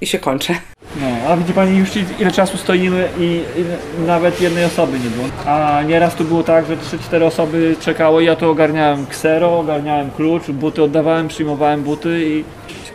i 0.00 0.06
się 0.06 0.18
kończę. 0.18 0.54
No, 1.00 1.06
a 1.28 1.36
widzi 1.36 1.52
Pani 1.52 1.78
już 1.78 1.90
ile 2.20 2.30
czasu 2.30 2.56
stoimy 2.56 3.08
i, 3.18 3.40
i 3.56 3.64
nawet 4.06 4.40
jednej 4.40 4.64
osoby 4.64 4.98
nie 4.98 5.10
było. 5.10 5.26
A 5.46 5.82
nieraz 5.82 6.14
tu 6.14 6.24
było 6.24 6.42
tak, 6.42 6.66
że 6.66 6.76
3-4 6.76 7.24
osoby 7.24 7.76
czekały, 7.80 8.24
ja 8.24 8.36
tu 8.36 8.50
ogarniałem 8.50 9.06
ksero, 9.06 9.58
ogarniałem 9.58 10.10
klucz, 10.10 10.50
buty 10.50 10.82
oddawałem, 10.82 11.28
przyjmowałem 11.28 11.82
buty 11.82 12.24
i 12.26 12.44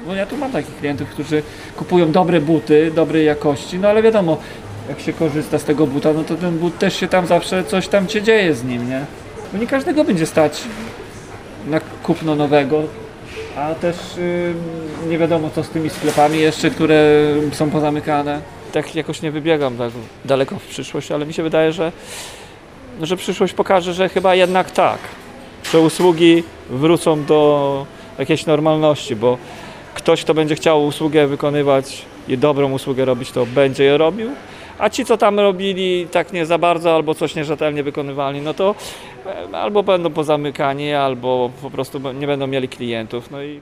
no 0.08 0.16
ja 0.16 0.26
tu 0.26 0.38
mam 0.38 0.52
takich 0.52 0.76
klientów, 0.76 1.10
którzy 1.10 1.44
kupują 1.76 2.12
dobre 2.12 2.42
buty, 2.42 2.92
dobrej 2.96 3.26
jakości, 3.26 3.80
no 3.80 3.88
ale 3.88 4.02
wiadomo, 4.02 4.38
jak 4.90 5.00
się 5.00 5.14
korzysta 5.14 5.60
z 5.60 5.64
tego 5.64 5.88
buta, 5.88 6.14
no 6.14 6.24
to 6.24 6.36
ten 6.36 6.58
but 6.58 6.78
też 6.78 6.96
się 6.96 7.08
tam 7.08 7.28
zawsze 7.28 7.64
coś 7.64 7.88
tam 7.88 8.10
się 8.10 8.22
dzieje 8.22 8.54
z 8.54 8.64
nim, 8.64 8.90
nie? 8.90 9.06
Bo 9.54 9.60
nie 9.60 9.68
każdego 9.68 10.04
będzie 10.04 10.26
stać 10.26 10.64
na 11.68 11.80
kupno 11.80 12.36
nowego, 12.36 12.84
a 13.58 13.76
też 13.76 13.96
y, 14.18 14.54
nie 15.10 15.18
wiadomo 15.18 15.50
co 15.56 15.64
z 15.64 15.70
tymi 15.70 15.90
sklepami 15.90 16.40
jeszcze, 16.40 16.70
które 16.70 17.16
są 17.52 17.70
pozamykane. 17.70 18.42
Tak 18.72 18.96
jakoś 18.96 19.22
nie 19.22 19.32
wybiegam 19.32 19.78
tak 19.78 19.92
daleko 20.26 20.60
w 20.60 20.68
przyszłość, 20.68 21.12
ale 21.12 21.26
mi 21.26 21.34
się 21.34 21.44
wydaje, 21.44 21.72
że, 21.72 21.92
że 23.02 23.18
przyszłość 23.18 23.54
pokaże, 23.54 23.94
że 23.94 24.10
chyba 24.10 24.36
jednak 24.36 24.72
tak, 24.72 24.98
że 25.72 25.80
usługi 25.80 26.44
wrócą 26.70 27.26
do 27.26 27.86
jakiejś 28.20 28.46
normalności, 28.46 29.16
bo 29.16 29.38
ktoś, 29.94 30.24
kto 30.24 30.34
będzie 30.34 30.56
chciał 30.56 30.86
usługę 30.86 31.28
wykonywać 31.28 32.06
i 32.28 32.38
dobrą 32.38 32.72
usługę 32.72 33.06
robić, 33.06 33.32
to 33.32 33.46
będzie 33.46 33.84
je 33.84 33.98
robił, 33.98 34.30
a 34.80 34.90
ci, 34.90 35.06
co 35.06 35.18
tam 35.18 35.40
robili 35.40 36.08
tak 36.12 36.34
nie 36.34 36.46
za 36.46 36.58
bardzo 36.58 36.96
albo 36.96 37.16
coś 37.16 37.36
nierzetelnie 37.36 37.84
wykonywali, 37.84 38.42
no 38.42 38.54
to 38.54 38.76
e, 39.26 39.58
albo 39.58 39.84
będą 39.84 40.10
pozamykani, 40.10 40.94
albo 40.94 41.50
po 41.62 41.70
prostu 41.70 42.14
nie 42.14 42.28
będą 42.28 42.48
mieli 42.48 42.70
klientów. 42.70 43.32
No 43.32 43.44
i 43.44 43.62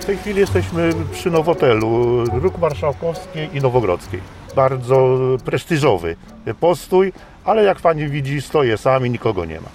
W 0.00 0.04
tej 0.10 0.16
chwili 0.16 0.40
jesteśmy 0.40 0.92
przy 1.12 1.30
Nowotelu, 1.30 2.24
Róg 2.24 2.58
Marszałkowskiej 2.58 3.48
i 3.56 3.60
Nowogrodzkiej. 3.60 4.20
Bardzo 4.56 5.18
prestiżowy 5.44 6.16
postój, 6.60 7.12
ale 7.44 7.64
jak 7.64 7.80
pani 7.80 8.08
widzi, 8.08 8.42
stoję 8.42 8.76
sam 8.76 9.06
i 9.06 9.10
nikogo 9.10 9.44
nie 9.44 9.60
ma. 9.60 9.68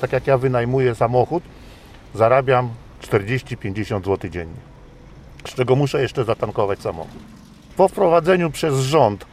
Tak 0.00 0.12
jak 0.12 0.26
ja 0.26 0.38
wynajmuję 0.38 0.94
samochód, 0.94 1.42
zarabiam 2.14 2.70
40-50 3.02 4.04
zł 4.04 4.30
dziennie, 4.30 4.60
z 5.48 5.54
czego 5.54 5.76
muszę 5.76 6.02
jeszcze 6.02 6.24
zatankować 6.24 6.80
samochód. 6.80 7.18
Po 7.76 7.88
wprowadzeniu 7.88 8.50
przez 8.50 8.80
rząd 8.80 9.26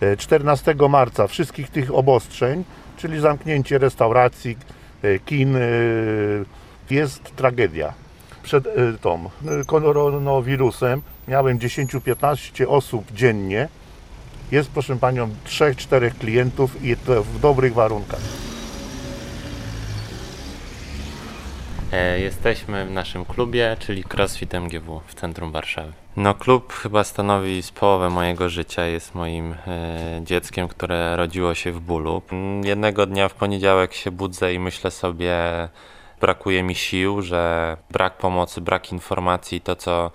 e, 0.00 0.16
14 0.16 0.74
marca 0.88 1.26
wszystkich 1.26 1.70
tych 1.70 1.94
obostrzeń, 1.94 2.64
czyli 2.96 3.20
zamknięcie 3.20 3.78
restauracji, 3.78 4.56
e, 5.02 5.18
kin, 5.18 5.56
e, 5.56 5.60
jest 6.90 7.36
tragedia. 7.36 7.92
Przed 8.42 8.66
e, 8.66 8.70
tą 9.00 9.24
e, 9.24 9.64
koronawirusem 9.64 11.02
miałem 11.28 11.58
10-15 11.58 12.64
osób 12.68 13.12
dziennie. 13.12 13.68
Jest, 14.52 14.70
proszę 14.70 14.96
panią, 14.96 15.28
3-4 15.46 16.10
klientów 16.10 16.84
i 16.84 16.96
to 16.96 17.22
w 17.22 17.40
dobrych 17.40 17.74
warunkach. 17.74 18.20
E, 18.20 18.50
Jesteśmy 22.16 22.86
w 22.86 22.90
naszym 22.90 23.24
klubie, 23.24 23.76
czyli 23.78 24.04
CrossFit 24.04 24.54
MGW 24.54 25.00
w 25.06 25.14
centrum 25.14 25.52
Warszawy. 25.52 25.92
No 26.16 26.34
klub 26.34 26.72
chyba 26.72 27.04
stanowi 27.04 27.62
z 27.62 27.70
połowę 27.70 28.10
mojego 28.10 28.48
życia, 28.48 28.86
jest 28.86 29.14
moim 29.14 29.52
e, 29.52 29.56
dzieckiem, 30.24 30.68
które 30.68 31.16
rodziło 31.16 31.54
się 31.54 31.72
w 31.72 31.80
bólu. 31.80 32.22
Mm, 32.32 32.64
Jednego 32.64 33.06
dnia 33.06 33.28
w 33.28 33.34
poniedziałek 33.34 33.94
się 33.94 34.10
budzę 34.10 34.54
i 34.54 34.58
myślę 34.58 34.90
sobie, 34.90 35.38
brakuje 36.20 36.62
mi 36.62 36.74
sił, 36.74 37.22
że 37.22 37.76
brak 37.90 38.16
pomocy, 38.16 38.60
brak 38.60 38.92
informacji, 38.92 39.60
to 39.60 39.76
co 39.76 40.10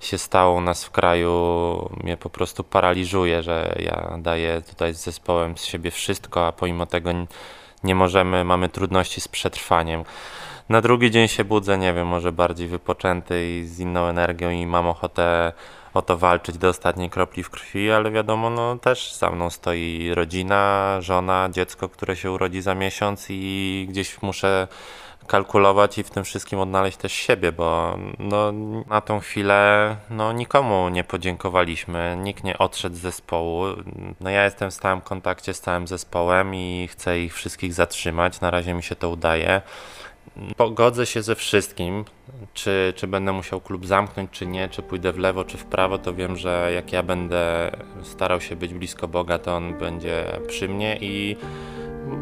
się 0.00 0.18
stało 0.18 0.54
u 0.54 0.60
nas 0.60 0.84
w 0.84 0.90
kraju 0.90 1.30
mnie 2.02 2.16
po 2.16 2.30
prostu 2.30 2.64
paraliżuje, 2.64 3.42
że 3.42 3.74
ja 3.78 4.18
daję 4.18 4.62
tutaj 4.70 4.94
z 4.94 5.04
zespołem 5.04 5.58
z 5.58 5.64
siebie 5.64 5.90
wszystko, 5.90 6.46
a 6.46 6.52
pomimo 6.52 6.86
tego 6.86 7.10
nie 7.84 7.94
możemy, 7.94 8.44
mamy 8.44 8.68
trudności 8.68 9.20
z 9.20 9.28
przetrwaniem. 9.28 10.04
Na 10.68 10.80
drugi 10.80 11.10
dzień 11.10 11.28
się 11.28 11.44
budzę, 11.44 11.78
nie 11.78 11.94
wiem, 11.94 12.06
może 12.06 12.32
bardziej 12.32 12.68
wypoczęty 12.68 13.48
i 13.50 13.66
z 13.66 13.80
inną 13.80 14.06
energią 14.06 14.50
i 14.50 14.66
mam 14.66 14.86
ochotę 14.86 15.52
o 15.94 16.02
to 16.02 16.16
walczyć 16.16 16.58
do 16.58 16.68
ostatniej 16.68 17.10
kropli 17.10 17.42
w 17.42 17.50
krwi, 17.50 17.90
ale 17.90 18.10
wiadomo, 18.10 18.50
no 18.50 18.78
też 18.78 19.14
za 19.14 19.30
mną 19.30 19.50
stoi 19.50 20.10
rodzina, 20.14 20.96
żona, 21.00 21.48
dziecko, 21.50 21.88
które 21.88 22.16
się 22.16 22.32
urodzi 22.32 22.62
za 22.62 22.74
miesiąc 22.74 23.26
i 23.30 23.86
gdzieś 23.90 24.22
muszę 24.22 24.68
kalkulować 25.26 25.98
i 25.98 26.02
w 26.02 26.10
tym 26.10 26.24
wszystkim 26.24 26.58
odnaleźć 26.58 26.96
też 26.96 27.12
siebie, 27.12 27.52
bo 27.52 27.98
no, 28.18 28.52
na 28.86 29.00
tą 29.00 29.20
chwilę 29.20 29.96
no, 30.10 30.32
nikomu 30.32 30.88
nie 30.88 31.04
podziękowaliśmy, 31.04 32.16
nikt 32.22 32.44
nie 32.44 32.58
odszedł 32.58 32.96
z 32.96 32.98
zespołu. 32.98 33.64
No, 34.20 34.30
ja 34.30 34.44
jestem 34.44 34.70
w 34.70 34.74
stałym 34.74 35.00
kontakcie 35.00 35.54
z 35.54 35.60
całym 35.60 35.86
zespołem 35.86 36.54
i 36.54 36.88
chcę 36.90 37.20
ich 37.20 37.34
wszystkich 37.34 37.74
zatrzymać. 37.74 38.40
Na 38.40 38.50
razie 38.50 38.74
mi 38.74 38.82
się 38.82 38.96
to 38.96 39.08
udaje. 39.08 39.62
Pogodzę 40.56 41.06
się 41.06 41.22
ze 41.22 41.34
wszystkim, 41.34 42.04
czy, 42.54 42.92
czy 42.96 43.06
będę 43.06 43.32
musiał 43.32 43.60
klub 43.60 43.86
zamknąć, 43.86 44.30
czy 44.30 44.46
nie, 44.46 44.68
czy 44.68 44.82
pójdę 44.82 45.12
w 45.12 45.18
lewo, 45.18 45.44
czy 45.44 45.58
w 45.58 45.64
prawo, 45.64 45.98
to 45.98 46.14
wiem, 46.14 46.36
że 46.36 46.70
jak 46.74 46.92
ja 46.92 47.02
będę 47.02 47.70
starał 48.02 48.40
się 48.40 48.56
być 48.56 48.74
blisko 48.74 49.08
Boga, 49.08 49.38
to 49.38 49.56
On 49.56 49.74
będzie 49.78 50.24
przy 50.48 50.68
mnie 50.68 50.98
i 51.00 51.36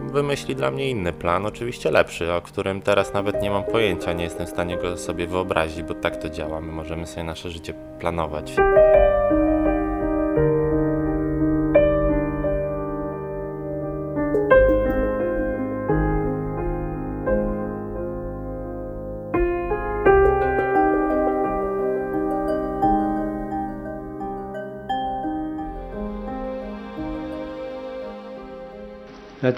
wymyśli 0.07 0.57
dla 0.57 0.71
mnie 0.71 0.91
inny 0.91 1.13
plan, 1.13 1.47
oczywiście 1.47 1.91
lepszy, 1.91 2.33
o 2.33 2.43
którym 2.43 2.83
teraz 2.83 3.15
nawet 3.15 3.43
nie 3.43 3.51
mam 3.51 3.65
pojęcia, 3.65 4.13
nie 4.13 4.25
jestem 4.25 4.47
w 4.47 4.51
stanie 4.51 4.77
go 4.77 4.97
sobie 4.97 5.27
wyobrazić, 5.27 5.83
bo 5.83 5.95
tak 5.95 6.17
to 6.17 6.29
działa, 6.29 6.61
my 6.61 6.73
możemy 6.73 7.07
sobie 7.07 7.25
nasze 7.25 7.51
życie 7.51 7.75
planować. 8.01 8.53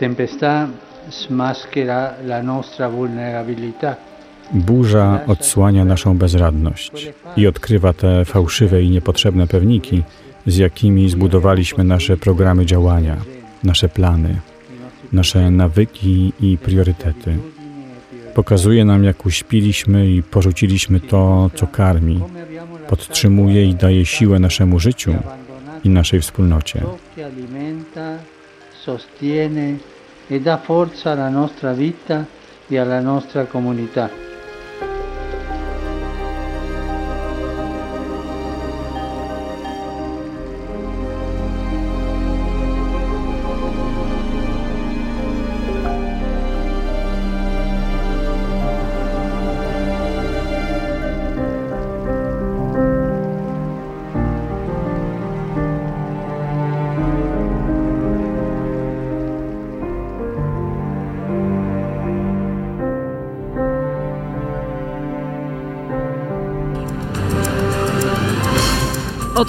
Tempestà 0.05 0.69
smaschera 1.09 2.17
la 2.25 2.43
nostra 2.43 2.89
vulnerabilità. 2.89 3.97
Burza 4.53 5.21
odsłania 5.27 5.85
naszą 5.85 6.19
bezradność 6.19 6.93
i 7.37 7.47
odkrywa 7.47 7.93
te 7.93 8.25
fałszywe 8.25 8.83
i 8.83 8.91
niepotrzebne 8.91 9.47
pewniki, 9.47 10.03
z 10.47 10.57
jakimi 10.57 11.11
zbudowaliśmy 11.11 11.85
nasze 11.85 12.17
programy 12.17 12.67
działania, 12.67 13.17
nasze 13.63 13.89
plany, 13.89 14.41
nasze 15.13 15.51
nawyki 15.51 16.33
i 16.41 16.59
priorytety. 16.59 17.37
Pokazuje 18.35 18.85
nam, 18.85 19.05
jak 19.05 19.27
uśpiliśmy 19.27 20.11
i 20.11 20.23
porzuciliśmy 20.23 21.01
to, 21.01 21.51
co 21.55 21.67
karmi, 21.67 22.21
podtrzymuje 22.89 23.67
i 23.67 23.75
daje 23.75 24.07
siłę 24.07 24.39
naszemu 24.39 24.79
życiu 24.79 25.15
i 25.85 25.89
naszej 25.89 26.21
wspólnocie. 26.21 26.81
Sostiene 28.85 29.94
e 30.27 30.41
dà 30.41 30.59
forza 30.59 31.11
alla 31.13 31.29
nostra 31.29 31.73
vita 31.73 32.27
e 32.67 32.79
alla 32.79 33.01
nostra 33.01 33.45
comunità. 33.45 34.24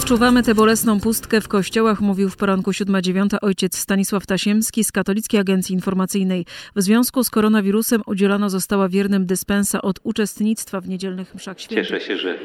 Odczuwamy 0.05 0.43
tę 0.43 0.55
bolesną 0.55 0.99
pustkę 0.99 1.41
w 1.41 1.47
kościołach, 1.47 2.01
mówił 2.01 2.29
w 2.29 2.37
poranku 2.37 2.71
7-9 2.71 3.37
ojciec 3.41 3.77
Stanisław 3.77 4.25
Tasiemski 4.25 4.83
z 4.83 4.91
Katolickiej 4.91 5.39
Agencji 5.39 5.75
Informacyjnej. 5.75 6.45
W 6.75 6.81
związku 6.81 7.23
z 7.23 7.29
koronawirusem 7.29 8.01
udzielona 8.05 8.49
została 8.49 8.89
wiernym 8.89 9.25
dyspensa 9.25 9.81
od 9.81 9.99
uczestnictwa 10.03 10.81
w 10.81 10.89
niedzielnych 10.89 11.35
mszach 11.35 11.59
świętych. 11.59 11.87
Cieszę 11.87 12.05
się, 12.05 12.17
że 12.17 12.37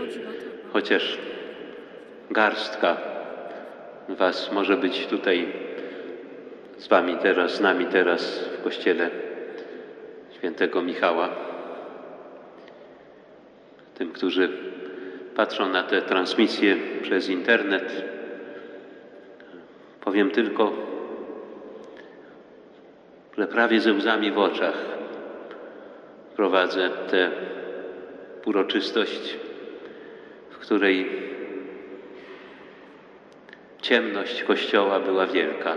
chociaż 0.72 1.18
garstka 2.30 2.96
Was 4.08 4.50
może 4.52 4.76
być 4.76 5.06
tutaj 5.06 5.52
z 6.78 6.88
Wami 6.88 7.16
teraz, 7.22 7.54
z 7.54 7.60
nami 7.60 7.86
teraz 7.86 8.40
w 8.58 8.64
kościele 8.64 9.10
świętego 10.38 10.82
Michała. 10.82 11.28
Tym, 13.94 14.12
którzy 14.12 14.48
patrzą 15.40 15.68
na 15.68 15.82
te 15.82 16.02
transmisje 16.02 16.76
przez 17.02 17.28
internet, 17.28 18.04
powiem 20.00 20.30
tylko, 20.30 20.72
że 23.38 23.46
prawie 23.46 23.80
ze 23.80 23.92
łzami 23.92 24.32
w 24.32 24.38
oczach 24.38 24.74
prowadzę 26.36 26.90
tę 27.10 27.30
uroczystość, 28.46 29.36
w 30.50 30.58
której 30.58 31.06
ciemność 33.82 34.42
Kościoła 34.42 35.00
była 35.00 35.26
wielka, 35.26 35.76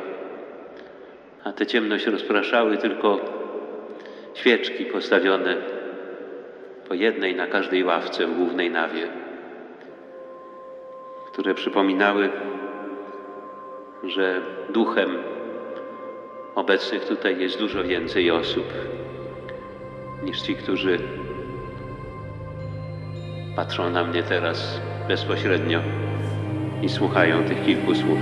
a 1.44 1.54
tę 1.54 1.66
ciemność 1.66 2.06
rozpraszały 2.06 2.78
tylko 2.78 3.20
świeczki 4.34 4.86
postawione 4.86 5.56
po 6.88 6.94
jednej 6.94 7.36
na 7.36 7.48
każdej 7.48 7.84
ławce 7.84 8.28
w 8.28 8.38
głównej 8.38 8.72
nawie, 8.72 9.08
które 11.34 11.54
przypominały, 11.54 12.30
że 14.04 14.42
duchem 14.70 15.18
obecnych 16.56 17.06
tutaj 17.06 17.40
jest 17.40 17.60
dużo 17.60 17.84
więcej 17.84 18.32
osób 18.32 18.66
niż 20.24 20.42
ci, 20.42 20.56
którzy 20.56 21.00
patrzą 23.56 23.90
na 23.90 24.04
mnie 24.04 24.24
teraz 24.24 24.82
bezpośrednio 25.08 25.80
i 26.82 26.90
słuchają 26.90 27.44
tych 27.44 27.66
kilku 27.66 27.96
słów. 27.96 28.20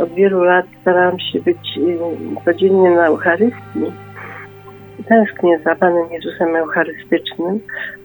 Od 0.00 0.14
wielu 0.14 0.44
lat 0.44 0.66
starałam 0.80 1.20
się 1.20 1.40
być 1.40 1.78
y, 1.78 1.98
codziennie 2.44 2.90
na 2.90 3.06
Eucharystii, 3.06 3.92
tęsknię 5.08 5.58
za 5.58 5.74
Panem 5.74 6.12
Jezusem 6.12 6.56
Eucharystycznym, 6.56 7.60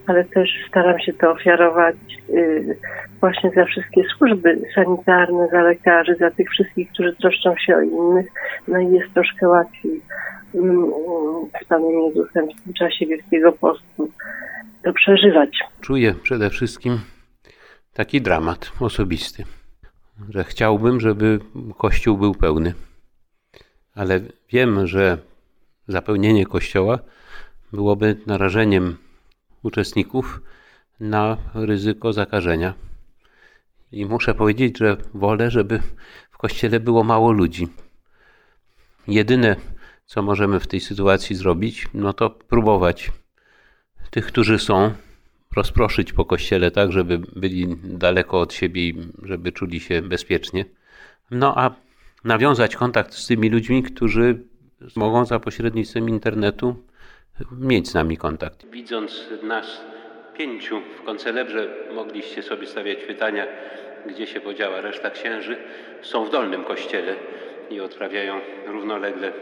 ale 0.06 0.24
też 0.24 0.50
staram 0.68 0.98
się 0.98 1.12
to 1.12 1.30
ofiarować 1.30 1.96
y, 2.30 2.76
właśnie 3.20 3.50
za 3.50 3.64
wszystkie 3.64 4.02
służby 4.16 4.60
sanitarne, 4.74 5.48
za 5.48 5.62
lekarzy, 5.62 6.14
za 6.14 6.30
tych 6.30 6.50
wszystkich, 6.50 6.90
którzy 6.92 7.16
troszczą 7.16 7.56
się 7.56 7.76
o 7.76 7.80
innych. 7.80 8.26
No 8.68 8.78
i 8.78 8.92
jest 8.92 9.14
troszkę 9.14 9.48
łatwiej 9.48 10.00
mm, 10.54 10.90
z 11.62 11.64
Panem 11.64 12.00
Jezusem 12.00 12.46
w 12.46 12.64
tym 12.64 12.72
czasie 12.74 13.06
Wielkiego 13.06 13.52
Postu 13.52 14.10
to 14.82 14.92
przeżywać. 14.92 15.58
Czuję 15.80 16.14
przede 16.22 16.50
wszystkim 16.50 16.98
taki 17.92 18.20
dramat 18.20 18.72
osobisty, 18.80 19.44
że 20.28 20.44
chciałbym, 20.44 21.00
żeby 21.00 21.40
Kościół 21.78 22.18
był 22.18 22.34
pełny, 22.34 22.74
ale 23.94 24.20
wiem, 24.52 24.86
że 24.86 25.18
zapełnienie 25.88 26.46
Kościoła 26.46 26.98
byłoby 27.72 28.20
narażeniem 28.26 28.96
uczestników 29.62 30.40
na 31.00 31.36
ryzyko 31.54 32.12
zakażenia. 32.12 32.74
I 33.92 34.06
muszę 34.06 34.34
powiedzieć, 34.34 34.78
że 34.78 34.96
wolę, 35.14 35.50
żeby 35.50 35.82
w 36.30 36.38
kościele 36.38 36.80
było 36.80 37.04
mało 37.04 37.32
ludzi. 37.32 37.68
Jedyne, 39.08 39.56
co 40.06 40.22
możemy 40.22 40.60
w 40.60 40.66
tej 40.66 40.80
sytuacji 40.80 41.36
zrobić, 41.36 41.88
no 41.94 42.12
to 42.12 42.30
próbować 42.30 43.12
tych, 44.10 44.26
którzy 44.26 44.58
są, 44.58 44.92
rozproszyć 45.56 46.12
po 46.12 46.24
kościele 46.24 46.70
tak, 46.70 46.92
żeby 46.92 47.18
byli 47.18 47.76
daleko 47.84 48.40
od 48.40 48.54
siebie 48.54 48.88
i 48.88 48.94
żeby 49.22 49.52
czuli 49.52 49.80
się 49.80 50.02
bezpiecznie. 50.02 50.64
No 51.30 51.54
a 51.58 51.74
nawiązać 52.24 52.76
kontakt 52.76 53.14
z 53.14 53.26
tymi 53.26 53.50
ludźmi, 53.50 53.82
którzy 53.82 54.40
mogą 54.96 55.24
za 55.24 55.40
pośrednictwem 55.40 56.08
internetu 56.08 56.76
mieć 57.60 57.88
z 57.88 57.94
nami 57.94 58.16
kontakt. 58.16 58.66
Widząc 58.70 59.24
nas 59.42 59.80
pięciu 60.38 60.80
w 60.98 61.02
koncelebrze, 61.02 61.68
mogliście 61.94 62.42
sobie 62.42 62.66
stawiać 62.66 62.98
pytania, 62.98 63.46
gdzie 64.08 64.26
się 64.26 64.40
podziała 64.40 64.80
reszta 64.80 65.10
księży. 65.10 65.56
Są 66.02 66.24
w 66.24 66.30
dolnym 66.30 66.64
kościele 66.64 67.14
i 67.70 67.80
odprawiają 67.80 68.40
równolegle 68.66 69.32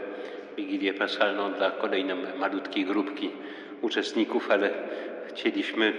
Wigilię 0.57 0.93
Paschalną 0.93 1.53
dla 1.53 1.71
kolejnej 1.71 2.17
malutkiej 2.39 2.85
grupki 2.85 3.31
uczestników, 3.81 4.51
ale 4.51 4.73
chcieliśmy 5.29 5.93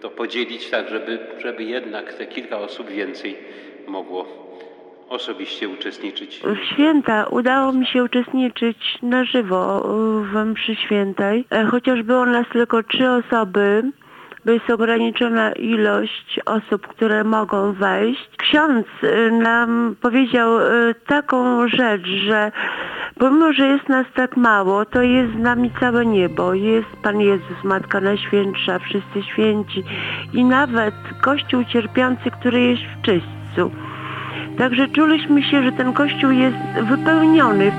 to 0.00 0.10
podzielić 0.10 0.70
tak, 0.70 0.88
żeby, 0.88 1.18
żeby 1.38 1.64
jednak 1.64 2.14
te 2.14 2.26
kilka 2.26 2.58
osób 2.58 2.90
więcej 2.90 3.36
mogło 3.86 4.46
osobiście 5.08 5.68
uczestniczyć. 5.68 6.42
Święta 6.72 7.26
udało 7.30 7.72
mi 7.72 7.86
się 7.86 8.04
uczestniczyć 8.04 8.98
na 9.02 9.24
żywo 9.24 9.80
w 10.32 10.44
mszy 10.44 10.74
świętej, 10.74 11.44
E, 11.50 11.64
chociaż 11.64 12.02
było 12.02 12.26
nas 12.26 12.46
tylko 12.52 12.82
trzy 12.82 13.10
osoby, 13.10 13.82
bo 14.46 14.52
jest 14.52 14.70
ograniczona 14.70 15.52
ilość 15.52 16.40
osób, 16.46 16.86
które 16.86 17.24
mogą 17.24 17.72
wejść. 17.72 18.30
Ksiądz 18.36 18.86
y, 19.02 19.30
nam 19.30 19.96
powiedział 20.00 20.58
y, 20.60 20.94
taką 21.06 21.68
rzecz, 21.68 22.06
że 22.06 22.52
pomimo, 23.18 23.52
że 23.52 23.66
jest 23.66 23.88
nas 23.88 24.06
tak 24.14 24.36
mało, 24.36 24.84
to 24.84 25.02
jest 25.02 25.32
z 25.32 25.38
nami 25.38 25.70
całe 25.80 26.06
niebo. 26.06 26.54
Jest 26.54 26.88
Pan 27.02 27.20
Jezus, 27.20 27.64
Matka 27.64 28.00
Najświętsza, 28.00 28.78
wszyscy 28.78 29.22
święci 29.32 29.84
i 30.32 30.44
nawet 30.44 30.94
Kościół 31.22 31.64
cierpiący, 31.64 32.30
który 32.40 32.60
jest 32.60 32.82
w 32.82 33.02
czyśćcu. 33.02 33.70
Także 34.58 34.88
czuliśmy 34.88 35.42
się, 35.42 35.62
że 35.62 35.72
ten 35.72 35.92
kościół 35.92 36.30
jest 36.30 36.56
wypełniony. 36.82 37.72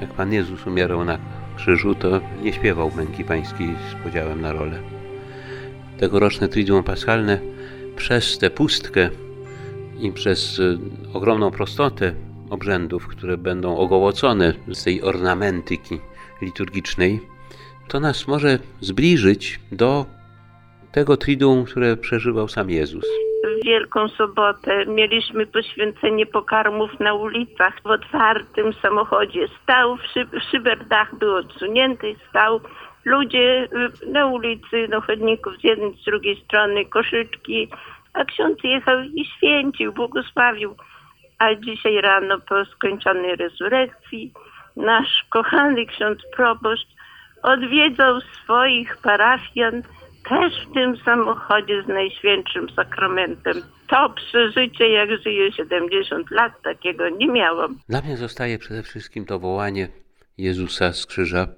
Jak 0.00 0.14
Pan 0.14 0.32
Jezus 0.32 0.66
umierał 0.66 1.04
na 1.04 1.18
krzyżu, 1.56 1.94
to 1.94 2.20
nie 2.42 2.52
śpiewał 2.52 2.90
męki 2.96 3.24
pańskiej 3.24 3.68
z 3.68 4.04
podziałem 4.04 4.40
na 4.40 4.52
rolę. 4.52 4.82
Tegoroczne 5.98 6.48
Triduum 6.48 6.84
Paschalne 6.84 7.40
przez 7.96 8.38
tę 8.38 8.50
pustkę 8.50 9.10
i 10.00 10.12
przez 10.12 10.58
y, 10.58 10.78
ogromną 11.12 11.50
prostotę 11.50 12.14
obrzędów, 12.50 13.08
które 13.08 13.38
będą 13.38 13.76
ogołocone 13.76 14.54
z 14.72 14.84
tej 14.84 15.02
ornamentyki 15.02 15.98
liturgicznej, 16.42 17.20
to 17.88 18.00
nas 18.00 18.28
może 18.28 18.58
zbliżyć 18.80 19.60
do 19.72 20.06
tego 20.92 21.16
triduum, 21.16 21.64
które 21.64 21.96
przeżywał 21.96 22.48
sam 22.48 22.70
Jezus. 22.70 23.27
W 23.44 23.64
Wielką 23.64 24.08
Sobotę 24.08 24.86
mieliśmy 24.86 25.46
poświęcenie 25.46 26.26
pokarmów 26.26 27.00
na 27.00 27.14
ulicach 27.14 27.74
w 27.82 27.86
otwartym 27.86 28.72
samochodzie. 28.72 29.48
Stał, 29.62 29.98
szyb, 30.14 30.28
szyberdach 30.50 31.18
był 31.18 31.34
odsunięty, 31.34 32.16
stał. 32.28 32.60
Ludzie 33.04 33.68
y, 34.04 34.06
na 34.06 34.26
ulicy, 34.26 34.88
do 34.88 35.00
chodników 35.00 35.52
z 35.60 35.64
jednej, 35.64 35.94
z 35.94 36.04
drugiej 36.04 36.44
strony, 36.44 36.84
koszyczki, 36.84 37.68
a 38.12 38.24
ksiądz 38.24 38.64
jechał 38.64 39.02
i 39.02 39.24
święcił, 39.24 39.92
błogosławił. 39.92 40.76
A 41.38 41.54
dzisiaj 41.54 42.00
rano 42.00 42.38
po 42.40 42.64
skończonej 42.64 43.36
rezurekcji 43.36 44.32
nasz 44.76 45.24
kochany 45.30 45.86
ksiądz 45.86 46.18
proboszcz 46.36 46.88
odwiedzał 47.42 48.20
swoich 48.20 48.96
parafian 48.96 49.82
też 50.28 50.66
w 50.66 50.74
tym 50.74 50.96
samochodzie 51.04 51.82
z 51.82 51.88
Najświętszym 51.88 52.66
Sakramentem. 52.76 53.62
To 53.88 54.10
przeżycie, 54.10 54.88
jak 54.88 55.22
żyję 55.22 55.52
70 55.52 56.30
lat, 56.30 56.62
takiego 56.62 57.08
nie 57.08 57.28
miałam. 57.28 57.78
Dla 57.88 58.00
mnie 58.00 58.16
zostaje 58.16 58.58
przede 58.58 58.82
wszystkim 58.82 59.24
to 59.24 59.38
wołanie 59.38 59.88
Jezusa 60.38 60.92
z 60.92 61.06
krzyża, 61.06 61.48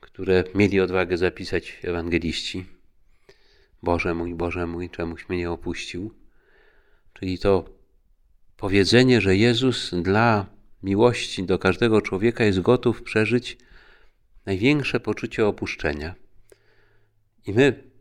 które 0.00 0.44
mieli 0.54 0.80
odwagę 0.80 1.16
zapisać 1.16 1.78
ewangeliści. 1.84 2.64
Boże 3.82 4.14
mój, 4.14 4.34
Boże 4.34 4.66
mój, 4.66 4.90
czemuś 4.90 5.28
mnie 5.28 5.38
nie 5.38 5.50
opuścił. 5.50 6.14
Czyli 7.12 7.38
to 7.38 7.64
powiedzenie, 8.56 9.20
że 9.20 9.36
Jezus 9.36 9.94
dla 9.94 10.46
miłości 10.82 11.42
do 11.42 11.58
każdego 11.58 12.00
człowieka 12.00 12.44
jest 12.44 12.60
gotów 12.60 13.02
przeżyć 13.02 13.58
największe 14.46 15.00
poczucie 15.00 15.46
opuszczenia. 15.46 16.14
I 17.46 17.52
my, 17.52 17.91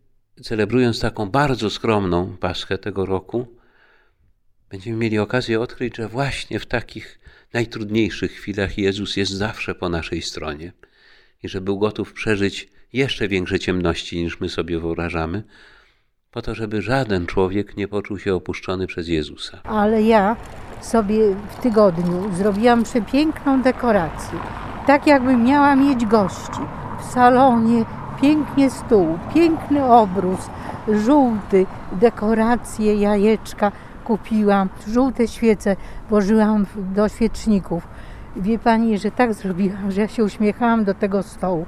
celebrując 0.43 0.99
taką 0.99 1.29
bardzo 1.29 1.69
skromną 1.69 2.37
Paschę 2.39 2.77
tego 2.77 3.05
roku, 3.05 3.47
będziemy 4.69 4.97
mieli 4.97 5.19
okazję 5.19 5.59
odkryć, 5.59 5.97
że 5.97 6.07
właśnie 6.07 6.59
w 6.59 6.65
takich 6.65 7.19
najtrudniejszych 7.53 8.31
chwilach 8.31 8.77
Jezus 8.77 9.17
jest 9.17 9.31
zawsze 9.31 9.75
po 9.75 9.89
naszej 9.89 10.21
stronie 10.21 10.73
i 11.43 11.49
że 11.49 11.61
był 11.61 11.79
gotów 11.79 12.13
przeżyć 12.13 12.69
jeszcze 12.93 13.27
większe 13.27 13.59
ciemności 13.59 14.23
niż 14.23 14.39
my 14.39 14.49
sobie 14.49 14.79
wyobrażamy, 14.79 15.43
po 16.31 16.41
to, 16.41 16.55
żeby 16.55 16.81
żaden 16.81 17.25
człowiek 17.25 17.77
nie 17.77 17.87
poczuł 17.87 18.19
się 18.19 18.35
opuszczony 18.35 18.87
przez 18.87 19.07
Jezusa. 19.07 19.61
Ale 19.63 20.01
ja 20.03 20.35
sobie 20.81 21.35
w 21.49 21.61
tygodniu 21.61 22.35
zrobiłam 22.35 22.83
przepiękną 22.83 23.61
dekorację. 23.61 24.39
Tak 24.87 25.07
jakbym 25.07 25.43
miała 25.43 25.75
mieć 25.75 26.05
gości. 26.05 26.61
W 26.99 27.13
salonie 27.13 27.85
pięknie 28.21 28.69
stół, 28.69 29.17
piękny 29.33 29.85
obrus, 29.85 30.39
żółty, 30.87 31.65
dekoracje, 31.91 32.95
jajeczka 32.95 33.71
kupiłam, 34.03 34.69
żółte 34.87 35.27
świece 35.27 35.75
włożyłam 36.09 36.65
do 36.75 37.09
świeczników. 37.09 37.87
Wie 38.35 38.59
pani, 38.59 38.97
że 38.97 39.11
tak 39.11 39.33
zrobiłam, 39.33 39.91
że 39.91 40.01
ja 40.01 40.07
się 40.07 40.23
uśmiechałam 40.23 40.83
do 40.83 40.93
tego 40.93 41.23
stołu. 41.23 41.65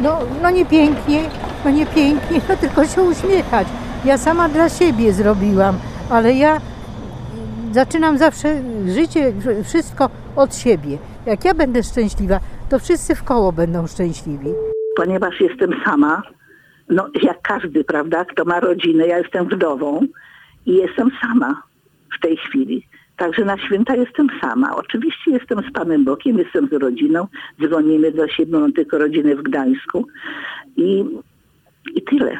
No, 0.00 0.18
no 0.42 0.50
nie 0.50 0.66
pięknie, 0.66 1.22
no 1.64 1.70
nie 1.70 1.86
pięknie, 1.86 2.40
no 2.48 2.56
tylko 2.56 2.86
się 2.86 3.02
uśmiechać. 3.02 3.68
Ja 4.04 4.18
sama 4.18 4.48
dla 4.48 4.68
siebie 4.68 5.12
zrobiłam, 5.12 5.76
ale 6.10 6.34
ja 6.34 6.60
zaczynam 7.72 8.18
zawsze 8.18 8.62
życie, 8.86 9.32
wszystko 9.64 10.10
od 10.36 10.56
siebie. 10.56 10.98
Jak 11.26 11.44
ja 11.44 11.54
będę 11.54 11.82
szczęśliwa, 11.82 12.40
to 12.68 12.78
wszyscy 12.78 13.14
w 13.14 13.24
koło 13.24 13.52
będą 13.52 13.86
szczęśliwi. 13.86 14.48
Ponieważ 14.96 15.40
jestem 15.40 15.70
sama, 15.84 16.22
no 16.88 17.08
jak 17.22 17.42
każdy, 17.42 17.84
prawda, 17.84 18.24
kto 18.24 18.44
ma 18.44 18.60
rodzinę, 18.60 19.06
ja 19.06 19.18
jestem 19.18 19.48
wdową 19.48 20.06
i 20.66 20.74
jestem 20.74 21.10
sama 21.20 21.62
w 22.16 22.20
tej 22.20 22.36
chwili. 22.36 22.86
Także 23.16 23.44
na 23.44 23.58
święta 23.58 23.96
jestem 23.96 24.26
sama. 24.40 24.76
Oczywiście 24.76 25.30
jestem 25.30 25.60
z 25.70 25.72
Panem 25.72 26.04
Bokiem, 26.04 26.38
jestem 26.38 26.68
z 26.68 26.72
rodziną. 26.72 27.26
Dzwonimy 27.60 28.12
do 28.12 28.28
siebie, 28.28 28.58
mam 28.58 28.72
tylko 28.72 28.98
rodzinę 28.98 29.36
w 29.36 29.42
Gdańsku. 29.42 30.06
I, 30.76 31.04
i 31.94 32.02
tyle. 32.02 32.38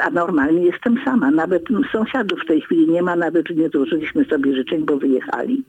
A 0.00 0.10
normalnie 0.10 0.62
jestem 0.62 0.98
sama. 1.04 1.30
Nawet 1.30 1.64
sąsiadów 1.92 2.40
w 2.40 2.46
tej 2.46 2.60
chwili 2.60 2.88
nie 2.88 3.02
ma, 3.02 3.16
nawet 3.16 3.50
nie 3.50 3.68
złożyliśmy 3.68 4.24
sobie 4.24 4.56
życzeń, 4.56 4.84
bo 4.84 4.96
wyjechali. 4.96 5.64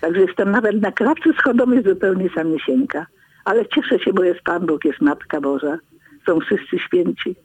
Także 0.00 0.20
jestem 0.20 0.50
nawet 0.50 0.82
na 0.82 0.92
klatce 0.92 1.32
schodowej 1.32 1.82
zupełnie 1.82 2.30
samysieńka. 2.30 3.06
Ale 3.48 3.66
cieszę 3.66 3.98
się, 3.98 4.12
bo 4.12 4.24
jest 4.24 4.40
Pan 4.40 4.66
Bóg, 4.66 4.84
jest 4.84 5.00
Matka 5.00 5.40
Boża. 5.40 5.78
Są 6.26 6.40
wszyscy 6.40 6.78
święci. 6.78 7.36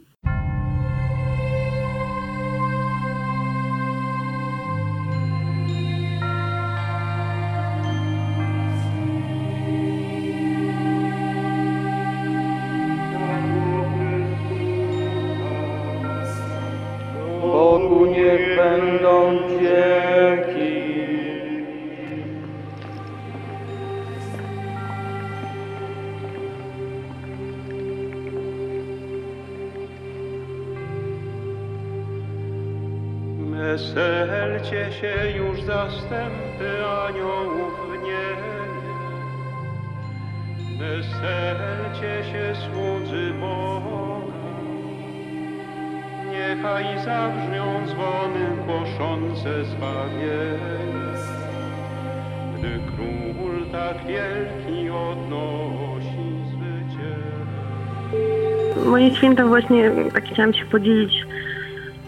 Moje 59.03 59.15
święta 59.15 59.45
właśnie 59.45 59.91
tak 60.13 60.23
chciałam 60.23 60.53
się 60.53 60.65
podzielić. 60.65 61.25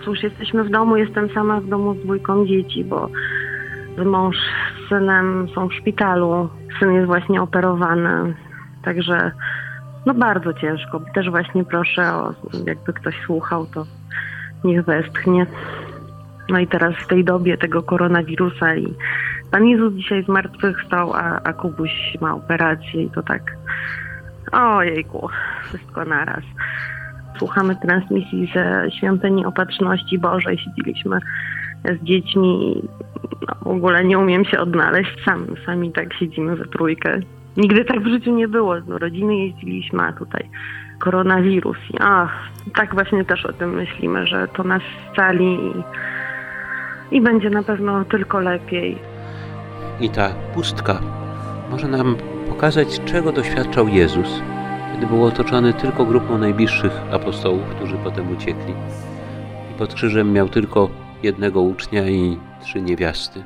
Cóż, 0.05 0.23
jesteśmy 0.23 0.63
w 0.63 0.69
domu, 0.69 0.97
jestem 0.97 1.29
sama 1.29 1.59
w 1.61 1.67
domu 1.67 1.93
z 1.93 2.03
dwójką 2.03 2.45
dzieci, 2.45 2.83
bo 2.83 3.09
mąż 4.05 4.35
z 4.37 4.89
synem 4.89 5.47
są 5.55 5.67
w 5.67 5.73
szpitalu. 5.73 6.49
Syn 6.79 6.93
jest 6.93 7.07
właśnie 7.07 7.41
operowany, 7.41 8.35
także 8.83 9.31
no 10.05 10.13
bardzo 10.13 10.53
ciężko. 10.53 11.01
Też 11.15 11.29
właśnie 11.29 11.63
proszę 11.63 12.13
o, 12.13 12.33
jakby 12.65 12.93
ktoś 12.93 13.15
słuchał, 13.25 13.65
to 13.65 13.85
niech 14.63 14.85
westchnie. 14.85 15.45
No 16.49 16.59
i 16.59 16.67
teraz 16.67 16.95
w 16.95 17.07
tej 17.07 17.23
dobie 17.23 17.57
tego 17.57 17.83
koronawirusa 17.83 18.75
i 18.75 18.93
Pan 19.51 19.65
Jezus 19.65 19.93
dzisiaj 19.93 20.23
zmartwychwstał, 20.23 21.13
a, 21.13 21.41
a 21.43 21.53
Kubuś 21.53 22.17
ma 22.21 22.35
operację 22.35 23.03
i 23.03 23.09
to 23.09 23.23
tak 23.23 23.41
ojejku, 24.51 25.29
wszystko 25.63 26.05
naraz. 26.05 26.43
Słuchamy 27.37 27.75
transmisji 27.75 28.51
ze 28.55 28.91
Świątyni 28.91 29.45
Opatrzności 29.45 30.19
Bożej, 30.19 30.57
siedzieliśmy 30.57 31.19
z 31.85 32.03
dziećmi 32.03 32.77
i 32.77 32.89
no, 33.47 33.55
w 33.61 33.67
ogóle 33.67 34.05
nie 34.05 34.19
umiem 34.19 34.45
się 34.45 34.59
odnaleźć, 34.59 35.23
Sam, 35.25 35.45
sami 35.65 35.91
tak 35.91 36.13
siedzimy 36.13 36.55
we 36.55 36.65
trójkę. 36.65 37.19
Nigdy 37.57 37.85
tak 37.85 37.99
w 37.99 38.07
życiu 38.07 38.35
nie 38.35 38.47
było, 38.47 38.81
do 38.81 38.97
rodziny 38.97 39.35
jeździliśmy, 39.37 40.03
a 40.03 40.13
tutaj 40.13 40.49
koronawirus. 40.99 41.77
I 41.93 41.97
ach, 41.99 42.31
tak 42.75 42.93
właśnie 42.93 43.25
też 43.25 43.45
o 43.45 43.53
tym 43.53 43.73
myślimy, 43.73 44.27
że 44.27 44.47
to 44.47 44.63
nas 44.63 44.81
scali 45.11 45.53
i, 45.55 45.83
i 47.15 47.21
będzie 47.21 47.49
na 47.49 47.63
pewno 47.63 48.05
tylko 48.05 48.39
lepiej. 48.39 48.97
I 50.01 50.09
ta 50.09 50.29
pustka 50.53 50.99
może 51.71 51.87
nam 51.87 52.15
pokazać, 52.49 52.99
czego 53.05 53.31
doświadczał 53.31 53.87
Jezus, 53.87 54.27
kiedy 54.93 55.07
był 55.07 55.25
otoczony 55.25 55.73
tylko 55.73 56.05
grupą 56.05 56.37
najbliższych 56.37 56.91
apostołów, 57.11 57.63
którzy 57.75 57.97
potem 58.03 58.31
uciekli. 58.37 58.73
I 59.71 59.77
pod 59.77 59.93
krzyżem 59.93 60.33
miał 60.33 60.49
tylko 60.49 60.89
jednego 61.23 61.61
ucznia 61.61 62.09
i 62.09 62.37
trzy 62.63 62.81
niewiasty. 62.81 63.43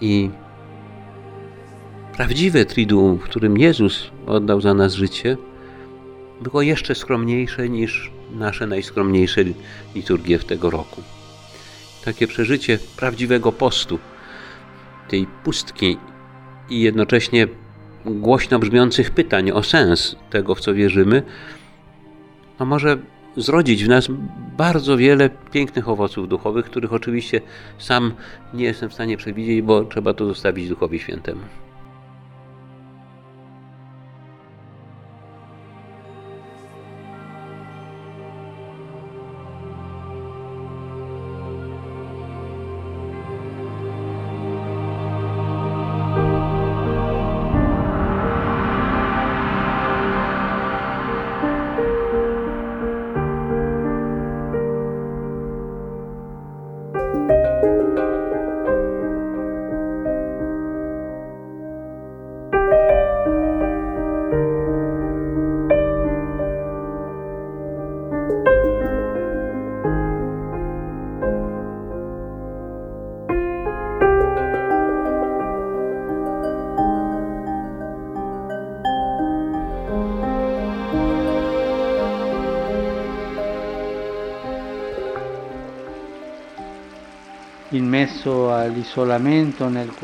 I 0.00 0.30
prawdziwe 2.16 2.64
triduum, 2.64 3.18
w 3.18 3.22
którym 3.22 3.58
Jezus 3.58 4.10
oddał 4.26 4.60
za 4.60 4.74
nas 4.74 4.94
życie, 4.94 5.36
było 6.40 6.62
jeszcze 6.62 6.94
skromniejsze 6.94 7.68
niż 7.68 8.10
nasze 8.32 8.66
najskromniejsze 8.66 9.40
liturgie 9.94 10.38
w 10.38 10.44
tego 10.44 10.70
roku. 10.70 11.02
Takie 12.04 12.26
przeżycie 12.26 12.78
prawdziwego 12.96 13.52
postu, 13.52 13.98
tej 15.08 15.26
pustki 15.44 15.98
i 16.70 16.80
jednocześnie 16.80 17.48
głośno 18.04 18.58
brzmiących 18.58 19.10
pytań 19.10 19.50
o 19.50 19.62
sens 19.62 20.16
tego, 20.30 20.54
w 20.54 20.60
co 20.60 20.74
wierzymy, 20.74 21.22
no 22.60 22.66
może 22.66 22.98
zrodzić 23.36 23.84
w 23.84 23.88
nas 23.88 24.08
bardzo 24.56 24.96
wiele 24.96 25.30
pięknych 25.52 25.88
owoców 25.88 26.28
duchowych, 26.28 26.66
których 26.66 26.92
oczywiście 26.92 27.40
sam 27.78 28.12
nie 28.54 28.64
jestem 28.64 28.90
w 28.90 28.94
stanie 28.94 29.16
przewidzieć, 29.16 29.62
bo 29.62 29.84
trzeba 29.84 30.14
to 30.14 30.26
zostawić 30.26 30.68
Duchowi 30.68 30.98
Świętemu. 30.98 31.40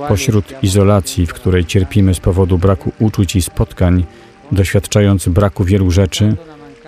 Pośród 0.08 0.54
izolacji, 0.62 1.26
w 1.26 1.34
której 1.34 1.64
cierpimy 1.64 2.14
z 2.14 2.20
powodu 2.20 2.58
braku 2.58 2.92
uczuć 2.98 3.36
i 3.36 3.42
spotkań, 3.42 4.04
doświadczając 4.52 5.28
braku 5.28 5.64
wielu 5.64 5.90
rzeczy, 5.90 6.36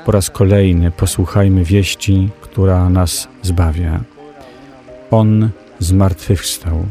po 0.05 0.13
raz 0.13 0.31
kolejny 0.31 0.91
posłuchajmy 0.91 1.65
wieści, 1.65 2.29
która 2.41 2.91
nas 2.91 3.29
zbawia. 3.43 4.01
On 5.11 5.49
zmartwychwstał 5.79 6.87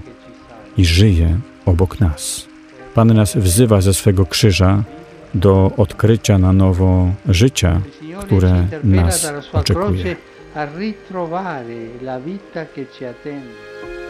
i 0.77 0.85
żyje 0.85 1.39
obok 1.65 1.99
nas. 1.99 2.47
Pan 2.93 3.13
nas 3.13 3.37
wzywa 3.37 3.81
ze 3.81 3.93
swego 3.93 4.25
krzyża 4.25 4.83
do 5.33 5.71
odkrycia 5.77 6.37
na 6.37 6.53
nowo 6.53 7.09
życia, 7.25 7.81
które 8.19 8.67
nas 8.83 9.31
oczekuje. 9.53 10.15
a 10.55 10.65
ritrovare 10.65 11.97
la 12.01 12.19
vita 12.19 12.67
che 12.67 12.85
ci 12.91 13.05
attende. 13.05 14.02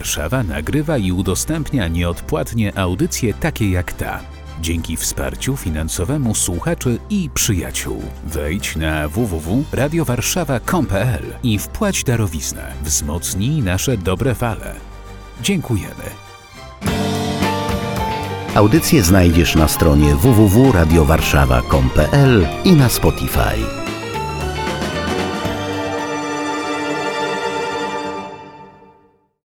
Warszawa 0.00 0.42
nagrywa 0.42 0.98
i 0.98 1.12
udostępnia 1.12 1.88
nieodpłatnie 1.88 2.78
audycje 2.78 3.34
takie 3.34 3.70
jak 3.70 3.92
ta. 3.92 4.20
Dzięki 4.60 4.96
wsparciu 4.96 5.56
finansowemu 5.56 6.34
słuchaczy 6.34 6.98
i 7.10 7.30
przyjaciół. 7.34 8.02
Wejdź 8.24 8.76
na 8.76 9.08
www.radiowarszawa.com.pl 9.08 11.22
i 11.42 11.58
wpłać 11.58 12.04
darowiznę. 12.04 12.72
Wzmocnij 12.82 13.62
nasze 13.62 13.96
dobre 13.96 14.34
fale. 14.34 14.74
Dziękujemy. 15.42 16.04
Audycje 18.54 19.02
znajdziesz 19.02 19.54
na 19.54 19.68
stronie 19.68 20.14
www.radiowarszawa.com.pl 20.14 22.46
i 22.64 22.72
na 22.72 22.88
Spotify. 22.88 23.79